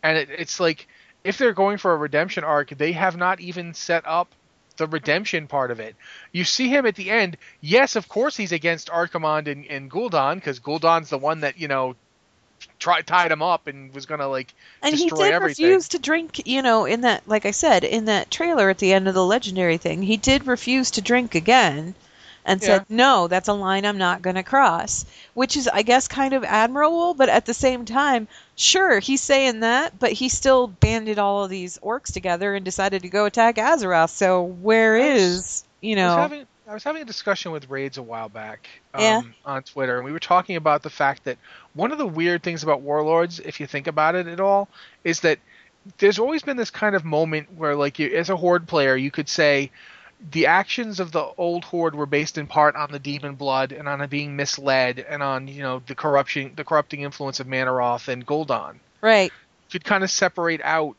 [0.02, 0.88] And it, it's like
[1.24, 4.34] if they're going for a redemption arc, they have not even set up
[4.78, 5.96] the redemption part of it.
[6.32, 7.38] You see him at the end.
[7.62, 11.68] Yes, of course he's against Archimonde and, and Gul'dan because Gul'dan's the one that you
[11.68, 11.96] know
[12.80, 15.66] try, tied him up and was gonna like and he did everything.
[15.66, 18.94] refuse to drink you know in that like i said in that trailer at the
[18.94, 21.96] end of the legendary thing he did refuse to drink again
[22.46, 26.08] and said no that's a line i'm not going to cross which is i guess
[26.10, 30.68] kind of admirable but at the same time sure he's saying that but he still
[30.68, 35.22] banded all of these orcs together and decided to go attack azeroth so where was-
[35.22, 39.22] is you know I was having a discussion with Raids a while back um, Yeah.
[39.46, 41.38] on Twitter, and we were talking about the fact that
[41.74, 44.70] one of the weird things about Warlords, if you think about it at all,
[45.04, 45.40] is that
[45.98, 49.12] there's always been this kind of moment where, like, you, as a Horde player, you
[49.12, 49.72] could say
[50.32, 53.90] the actions of the old Horde were based in part on the demon blood and
[53.90, 58.08] on it being misled and on you know the corruption, the corrupting influence of Mannoroth
[58.08, 59.32] and Gul'dan right
[59.70, 60.96] You could kind of separate out,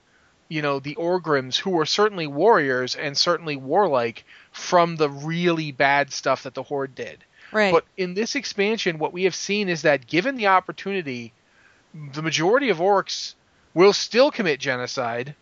[0.49, 6.13] you know, the Orgrims, who were certainly warriors and certainly warlike, from the really bad
[6.13, 7.25] stuff that the Horde did.
[7.53, 11.33] right But in this expansion, what we have seen is that given the opportunity,
[12.13, 13.35] the majority of orcs
[13.73, 15.35] will still commit genocide.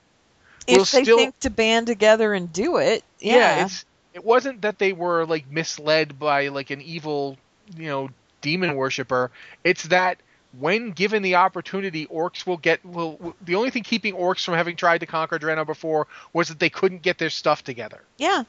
[0.68, 3.84] will if they still- think to band together and do it yeah, it's
[4.14, 7.38] it wasn't that they were like misled by like an evil,
[7.76, 9.30] you know, demon worshiper.
[9.64, 10.18] It's that
[10.59, 13.34] when given the opportunity, orcs will get will.
[13.42, 16.70] The only thing keeping orcs from having tried to conquer Draenor before was that they
[16.70, 18.00] couldn't get their stuff together.
[18.18, 18.44] yeah.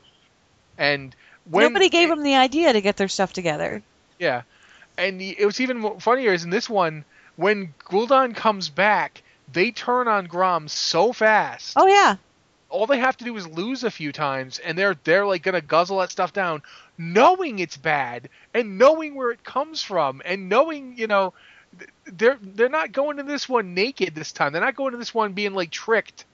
[0.77, 3.83] And when nobody gave them the idea to get their stuff together
[4.17, 4.41] Yeah,
[4.97, 10.07] and it was even funnier is in this one when Gul'dan comes back, they turn
[10.07, 11.73] on Grom so fast.
[11.75, 12.15] oh yeah
[12.69, 15.61] All they have to do is lose a few times, and they're they're like gonna
[15.61, 16.63] guzzle that stuff down,
[16.97, 21.33] knowing it's bad and knowing where it comes from, and knowing you know
[22.05, 24.53] they're they're not going to this one naked this time.
[24.53, 26.25] They're not going to this one being like tricked.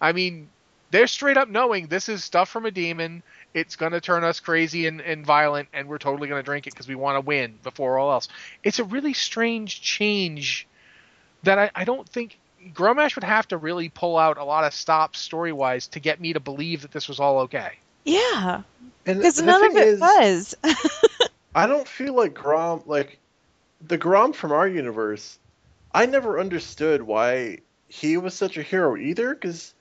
[0.00, 0.48] I mean,
[0.90, 3.22] they're straight up knowing this is stuff from a demon.
[3.54, 6.66] It's going to turn us crazy and, and violent, and we're totally going to drink
[6.66, 8.28] it because we want to win before all else.
[8.62, 10.66] It's a really strange change
[11.42, 12.38] that I, I don't think
[12.72, 16.20] Grommash would have to really pull out a lot of stops story wise to get
[16.20, 17.72] me to believe that this was all okay.
[18.04, 18.62] Yeah,
[19.04, 20.54] because none of thing it is, was.
[21.54, 23.18] I don't feel like Grom, like
[23.80, 25.38] the Grom from our universe.
[25.94, 27.58] I never understood why
[27.88, 29.74] he was such a hero either, because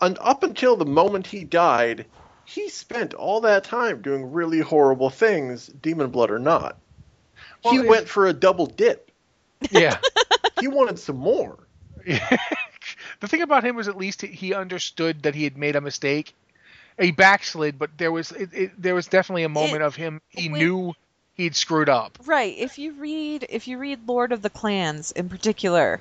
[0.00, 2.06] up until the moment he died,
[2.44, 6.78] he spent all that time doing really horrible things, demon blood or not.
[7.62, 9.10] he Well, went for a double dip.
[9.70, 9.98] Yeah.
[10.60, 11.58] He wanted some more.
[12.06, 16.32] the thing about him was at least he understood that he had made a mistake.
[16.98, 20.22] He backslid, but there was it, it, there was definitely a moment of him.
[20.28, 20.94] He when- knew
[21.34, 22.18] he'd screwed up.
[22.26, 22.54] Right.
[22.56, 26.00] If you read if you read Lord of the Clans in particular,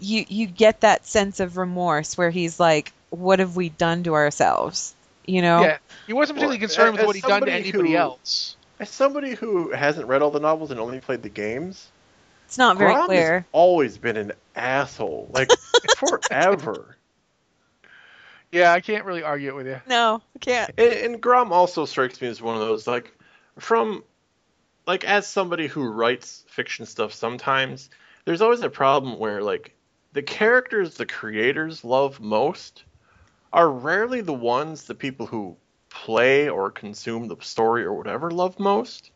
[0.00, 4.14] you you get that sense of remorse where he's like, What have we done to
[4.14, 4.94] ourselves?
[5.26, 5.60] You know?
[5.62, 8.56] Yeah, he wasn't particularly Well, concerned with what he'd done to anybody who- else.
[8.80, 11.88] As somebody who hasn't read all the novels and only played the games,
[12.46, 13.34] It's not very Grom clear.
[13.40, 15.28] has always been an asshole.
[15.32, 15.50] Like
[15.96, 16.96] forever.
[18.52, 19.80] Yeah, I can't really argue it with you.
[19.86, 20.70] No, I can't.
[20.78, 23.12] And, and Grom also strikes me as one of those like
[23.58, 24.02] from
[24.88, 27.90] like as somebody who writes fiction stuff sometimes,
[28.24, 29.74] there's always a problem where like
[30.14, 32.84] the characters the creators love most
[33.52, 35.56] are rarely the ones the people who
[35.90, 39.10] play or consume the story or whatever love most.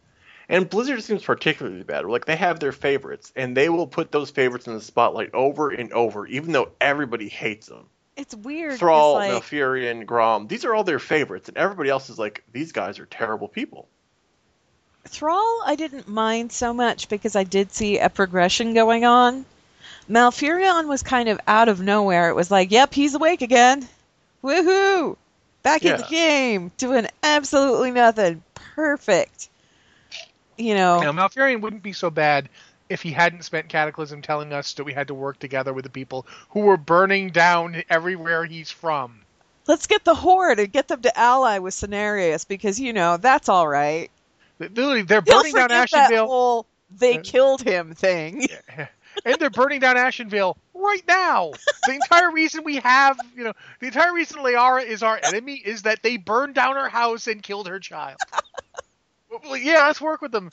[0.46, 2.04] And Blizzard seems particularly bad.
[2.04, 5.70] Like they have their favorites, and they will put those favorites in the spotlight over
[5.70, 7.86] and over, even though everybody hates them.
[8.14, 12.18] It's weird Thrall, like, Malfurion, Grom, these are all their favorites, and everybody else is
[12.18, 13.88] like, these guys are terrible people.
[15.04, 19.44] Thrall, I didn't mind so much because I did see a progression going on.
[20.08, 22.28] Malfurion was kind of out of nowhere.
[22.28, 23.86] It was like, yep, he's awake again.
[24.42, 25.16] Woohoo!
[25.62, 28.42] Back in the game, doing absolutely nothing.
[28.54, 29.48] Perfect.
[30.56, 32.48] You know, Now, Malfurion wouldn't be so bad
[32.88, 35.90] if he hadn't spent Cataclysm telling us that we had to work together with the
[35.90, 39.20] people who were burning down everywhere he's from.
[39.66, 43.48] let's get the Horde and get them to ally with Cenarius because, you know, that's
[43.48, 44.10] all right.
[44.68, 46.66] Literally, they're burning down Ashenvale, whole
[46.98, 48.46] they killed him thing.
[49.24, 51.52] and they're burning down Ashenvale right now.
[51.86, 55.82] The entire reason we have, you know, the entire reason Liara is our enemy is
[55.82, 58.18] that they burned down her house and killed her child.
[59.44, 60.50] Well, yeah, let's work with them.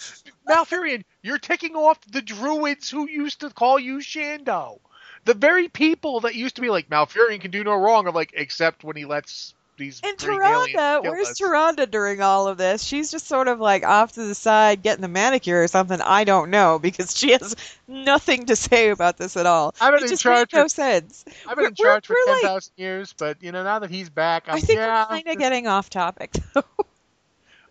[0.47, 4.80] Malfurion, you're taking off the druids who used to call you Shando.
[5.26, 8.32] The very people that used to be like Malfurion can do no wrong are like,
[8.34, 11.39] except when he lets these And green Tyrande, where's us.
[11.39, 12.84] Tyrande during all of this?
[12.84, 15.99] She's just sort of like off to the side getting the manicure or something.
[15.99, 17.55] I don't know because she has
[17.88, 19.73] nothing to say about this at all.
[19.82, 21.25] I've been it in just charge made no for- sense.
[21.47, 23.80] I've been in We're- charge for we're like- ten thousand years, but you know now
[23.80, 26.34] that he's back, I'm, I think yeah, we're kind of getting off topic.
[26.53, 26.59] though.
[26.59, 26.73] Uh,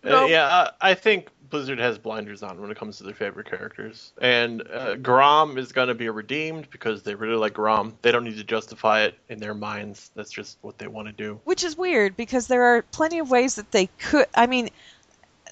[0.03, 0.29] Nope.
[0.29, 4.11] yeah, uh, I think Blizzard has blinders on when it comes to their favorite characters.
[4.21, 7.95] And uh, Grom is going to be redeemed because they really like Grom.
[8.01, 10.11] They don't need to justify it in their minds.
[10.15, 11.39] That's just what they want to do.
[11.45, 14.27] Which is weird because there are plenty of ways that they could.
[14.35, 14.69] I mean,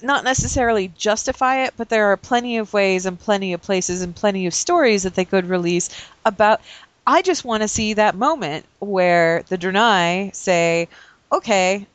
[0.02, 4.16] not necessarily justify it, but there are plenty of ways and plenty of places and
[4.16, 5.90] plenty of stories that they could release
[6.26, 6.62] about.
[7.06, 10.90] I just want to see that moment where the Draenei say,
[11.32, 11.88] "Okay,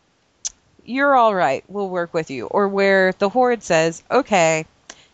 [0.85, 1.65] you're all right.
[1.69, 4.67] We'll work with you," or where the Horde says, "Okay."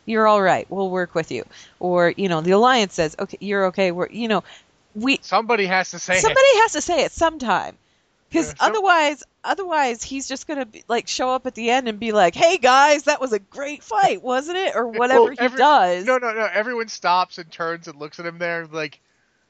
[0.06, 0.66] You're all right.
[0.70, 1.44] We'll work with you,
[1.80, 4.42] or you know, the Alliance says, "Okay, you're okay." We're, you know,
[4.94, 6.20] we somebody has to say it.
[6.22, 7.76] somebody has to say it sometime
[8.30, 11.88] because Yeah, some- otherwise otherwise he's just gonna be, like show up at the end
[11.88, 15.32] and be like hey guys that was a great fight wasn't it or whatever Well,
[15.32, 16.48] he every- does No, no, no.
[16.52, 19.00] Everyone stops and turns and looks at him there, like,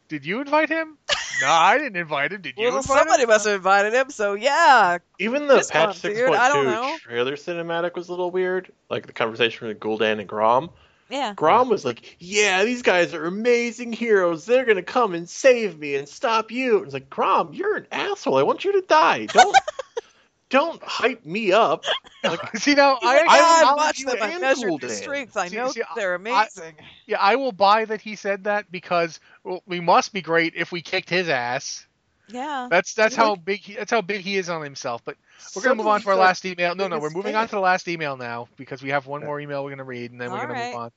[0.08, 0.96] "Did you invite him?
[1.42, 2.40] no, I didn't invite him.
[2.40, 3.28] Did you well invite somebody him?
[3.28, 6.96] must have invited him so yeah Even the This patch one, dude, I don't know.
[6.96, 8.72] 6.2 trailer cinematic was a little weird.
[8.90, 10.70] Like the conversation with Gul'dan and Grom.
[11.10, 14.44] yeah Grom was like, "Yeah, these guys are amazing heroes.
[14.46, 17.86] They're gonna come and save me and stop you." And It's like, Grom, you're an
[17.92, 18.36] asshole.
[18.38, 19.26] I want you to die.
[19.26, 19.56] Don't,
[20.50, 21.84] don't hype me up.
[22.24, 24.16] Like, See now, I, like, I, "God, watch you them.
[24.20, 25.36] I measured their Gul'dan." strength.
[25.36, 26.74] I See- know see, they're I- amazing.
[27.06, 30.72] yeah, I will buy that he said that because well, we must be great if
[30.72, 31.86] we kicked his ass.
[32.26, 32.66] yeah.
[32.68, 35.02] That's that's Like- how big he, that's how big he is on himself.
[35.04, 35.16] But
[35.54, 36.74] we're gonna move on to our last email.
[36.74, 39.38] No, no, we're moving on to the last email now because we have one more
[39.40, 40.72] email we're gonna read and then we're All gonna right.
[40.72, 40.90] move on.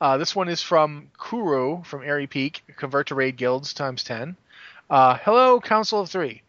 [0.00, 2.62] Uh, this one is from Kuro from Aerie Peak.
[2.76, 4.36] Convert to raid guilds times ten.
[4.88, 6.40] Uh, hello, Council of Three.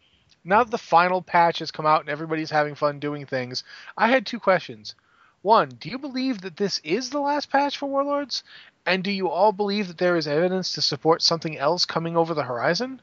[0.44, 3.64] Now that the final patch has come out and everybody's having fun doing things,
[3.96, 4.94] I had two questions.
[5.42, 8.42] One, do you believe that this is the last patch for Warlords?
[8.86, 12.34] And do you all believe that there is evidence to support something else coming over
[12.34, 13.00] the horizon?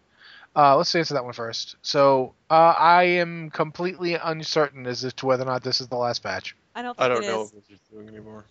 [0.55, 1.75] Uh, let's answer that one first.
[1.81, 6.23] So, uh, I am completely uncertain as to whether or not this is the last
[6.23, 6.55] patch.
[6.73, 7.53] I don't think I don't it know is.
[7.53, 8.45] what Blizzard's doing anymore.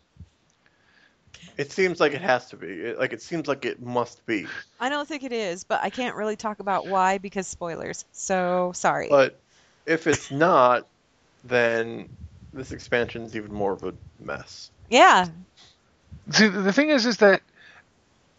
[1.57, 2.69] It seems like it has to be.
[2.69, 4.47] It, like it seems like it must be.
[4.81, 8.05] I don't think it is, but I can't really talk about why because spoilers.
[8.13, 9.09] So sorry.
[9.09, 9.39] But
[9.87, 10.87] if it's not,
[11.45, 12.09] then
[12.53, 14.71] this expansion is even more of a mess.
[14.91, 15.27] yeah.
[16.31, 17.43] See, the thing is, is that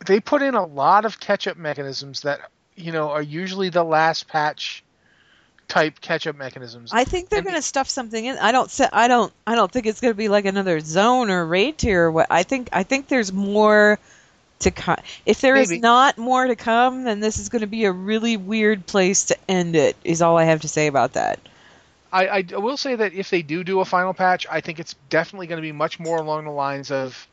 [0.08, 2.39] they put in a lot of catch-up mechanisms that
[2.76, 4.84] you know are usually the last patch
[5.68, 6.91] type catch-up mechanisms.
[6.93, 8.38] I think they're going to stuff something in.
[8.38, 8.70] I don't.
[8.70, 9.32] se- I don't.
[9.45, 12.05] I don't think it's going to be like another zone or raid tier.
[12.05, 12.28] Or what?
[12.30, 12.70] I think.
[12.72, 13.99] I think there's more
[14.59, 14.97] to come.
[15.26, 15.82] If there is Maybe.
[15.82, 19.38] not more to come, then this is going to be a really weird place to
[19.49, 19.95] end it.
[20.03, 21.39] Is all I have to say about that.
[22.11, 24.80] I, I I will say that if they do do a final patch, I think
[24.80, 27.28] it's definitely going to be much more along the lines of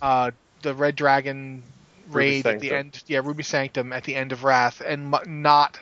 [0.00, 0.30] uh,
[0.62, 1.62] the Red Dragon
[2.08, 3.02] raid at the end.
[3.06, 5.78] Yeah, Ruby Sanctum at the end of Wrath, and mu- not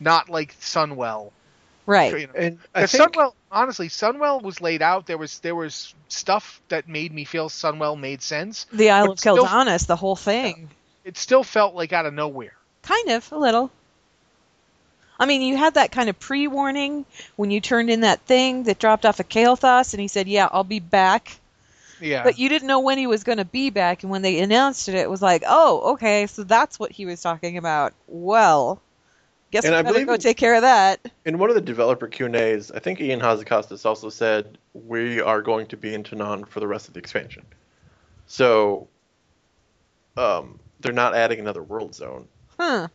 [0.00, 1.32] not like Sunwell.
[1.86, 2.20] Right.
[2.20, 5.06] You know, And I think Sunwell, honestly, Sunwell was laid out.
[5.06, 8.66] There was there was stuff that made me feel Sunwell made sense.
[8.72, 9.36] The Isle But of still-
[9.86, 10.68] the whole thing.
[11.04, 12.54] It still felt like out of nowhere.
[12.82, 13.70] Kind of, a little.
[15.18, 18.78] I mean, you had that kind of pre-warning when you turned in that thing that
[18.78, 21.38] dropped off of Kael'thas, and he said, "Yeah, I'll be back."
[22.00, 22.22] Yeah.
[22.22, 24.88] But you didn't know when he was going to be back, and when they announced
[24.88, 28.80] it, it was like, "Oh, okay, so that's what he was talking about." Well,
[29.50, 31.00] guess And we I better believe go in- take care of that.
[31.24, 35.20] in one of the developer Q and A's, I think Ion Hazzikostas also said we
[35.20, 37.44] are going to be in Tanaan for the rest of the expansion.
[38.26, 38.88] So,
[40.16, 42.26] um, they're not adding another world zone
[42.58, 42.88] Huh?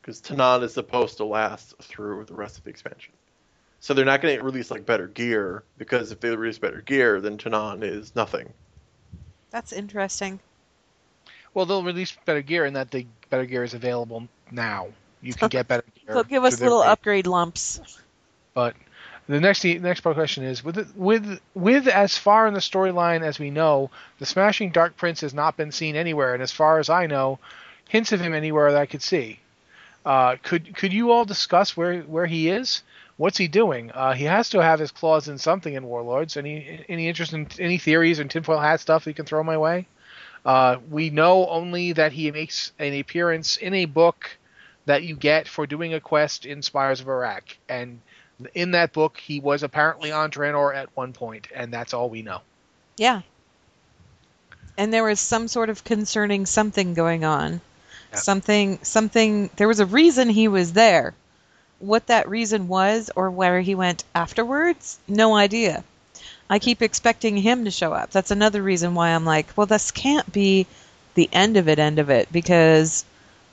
[0.00, 3.12] because Tanaan is supposed to last through the rest of the expansion.
[3.80, 7.20] So they're not going to release like better gear because if they release better gear,
[7.20, 8.52] then Tanaan is nothing.
[9.50, 10.40] That's interesting.
[11.54, 14.88] well, they'll release better gear, and that the better gear is available now.
[15.22, 16.14] You can get better gear.
[16.14, 16.88] They'll give us little raid.
[16.88, 17.80] upgrade lumps.
[18.54, 18.74] But
[19.28, 23.22] the next the next part question is with with with as far in the storyline
[23.22, 26.78] as we know, the smashing Dark Prince has not been seen anywhere, and as far
[26.78, 27.38] as I know,
[27.88, 29.40] hints of him anywhere that I could see.
[30.06, 32.82] Uh, could could you all discuss where where he is?
[33.18, 33.90] What's he doing?
[33.92, 36.36] Uh, he has to have his claws in something in Warlords.
[36.36, 39.86] Any any interest in any theories and tinfoil hat stuff you can throw my way?
[40.44, 44.38] Uh, we know only that he makes an appearance in a book
[44.88, 48.00] that you get for doing a quest in Spires of Arak, and
[48.54, 52.22] in that book he was apparently on Draenor at one point, and that's all we
[52.22, 52.40] know.
[52.96, 53.20] Yeah.
[54.78, 57.60] And there was some sort of concerning something going on.
[58.12, 58.16] Yeah.
[58.16, 61.12] Something something there was a reason he was there.
[61.80, 65.84] What that reason was or where he went afterwards, no idea.
[66.48, 68.10] I keep expecting him to show up.
[68.10, 70.66] That's another reason why I'm like, well this can't be
[71.14, 73.04] the end of it end of it because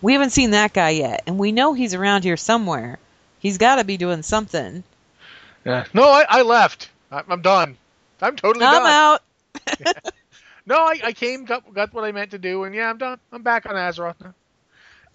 [0.01, 2.99] we haven't seen that guy yet and we know he's around here somewhere.
[3.39, 4.83] He's got to be doing something.
[5.65, 5.85] Yeah.
[5.93, 6.89] No, I, I left.
[7.11, 7.77] I, I'm done.
[8.21, 8.91] I'm totally I'm done.
[8.91, 9.93] out.
[10.67, 13.19] No, I, I came, got, got what I meant to do, and yeah, I'm done.
[13.31, 14.33] I'm back on Azeroth now.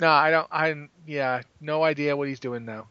[0.00, 0.46] No, I don't.
[0.50, 2.86] I yeah, no idea what he's doing now.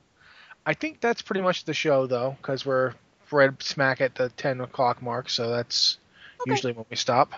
[0.65, 2.93] I think that's pretty much the show though, because we're
[3.31, 5.97] right smack at the ten o'clock mark, so that's
[6.41, 6.51] Okay.
[6.51, 7.33] usually when we stop.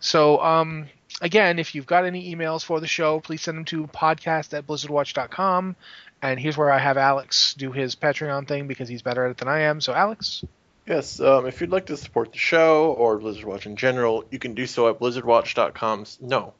[0.00, 0.86] So um,
[1.20, 4.66] again, if you've got any emails for the show, please send them to podcast at
[4.66, 5.76] blizzardwatch.com.
[6.20, 9.36] And here's where I have Alex do his Patreon thing because he's better at it
[9.36, 9.80] than I am.
[9.80, 10.44] So Alex,
[10.88, 14.38] Yes, um, if you'd like to support the show or Blizzard Watch in general, you
[14.38, 16.06] can do so at blizzardwatch.com.
[16.22, 16.54] No,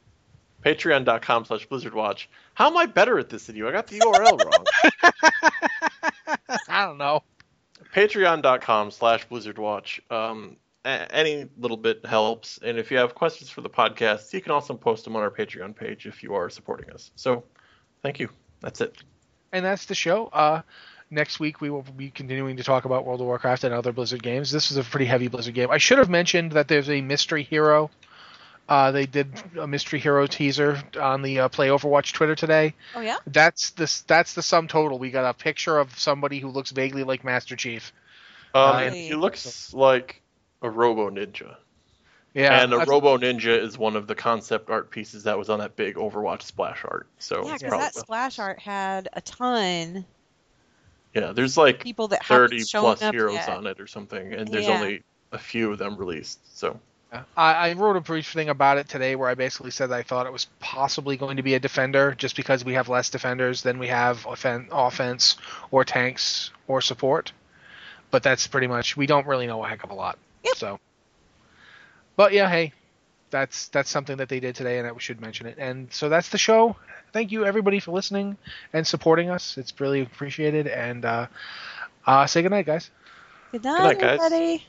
[0.63, 2.27] patreon.com slash blizzardwatch.
[2.53, 3.67] How am I better at this than you?
[3.67, 4.65] I got the URL wrong.
[6.69, 7.23] I don't know.
[7.95, 9.99] Patreon.com slash blizzardwatch.
[10.11, 12.57] Um, any little bit helps.
[12.63, 15.31] And if you have questions for the podcast, you can also post them on our
[15.31, 17.11] Patreon page if you are supporting us.
[17.15, 17.43] So,
[18.01, 18.29] thank you.
[18.61, 18.95] That's it.
[19.51, 20.27] and that's the show.
[20.27, 20.61] Uh,
[21.09, 24.21] next week we will be continuing to talk about World of Warcraft and other Blizzard
[24.21, 24.51] games.
[24.51, 25.71] This is a pretty heavy Blizzard game.
[25.71, 27.89] I should have mentioned that there's a mystery hero.
[28.67, 32.75] Uh, they did a mystery hero teaser on the uh, Play Overwatch Twitter today.
[32.93, 33.15] Oh yeah.
[33.25, 34.99] That's the that's the sum total.
[34.99, 37.91] We got a picture of somebody who looks vaguely like Master Chief.
[38.53, 40.18] Um, Uh, he looks like
[40.61, 41.55] a Robo Ninja.
[42.33, 45.49] Yeah, and a that's- Robo Ninja is one of the concept art pieces that was
[45.49, 47.07] on that big Overwatch splash art.
[47.17, 50.05] So Yeah, because probably- that splash art had a ton
[51.13, 53.49] yeah, there's like people that thirty plus heroes yet.
[53.49, 54.75] on it or something, and there's Yeah.
[54.75, 56.39] only a few of them released.
[56.57, 56.79] So
[57.11, 57.23] I,
[57.69, 60.33] I wrote a brief thing about it today where I basically said I thought it
[60.33, 63.87] was possibly going to be a defender just because we have less defenders than we
[63.87, 65.35] have offen- offense
[65.71, 67.31] or tanks or support.
[68.11, 70.19] But that's pretty much we don't really know a heck of a lot.
[70.43, 70.55] Yep.
[70.55, 70.79] So,
[72.15, 72.73] but yeah, hey,
[73.29, 75.57] that's that's something that they did today, and I should mention it.
[75.57, 76.75] And so that's the show.
[77.11, 78.37] Thank you everybody for listening
[78.73, 79.57] and supporting us.
[79.57, 80.67] It's really appreciated.
[80.67, 81.27] And uh,
[82.05, 82.89] uh, say goodnight, guys.
[83.51, 84.19] Good night, good night, guys.
[84.31, 84.65] everybody.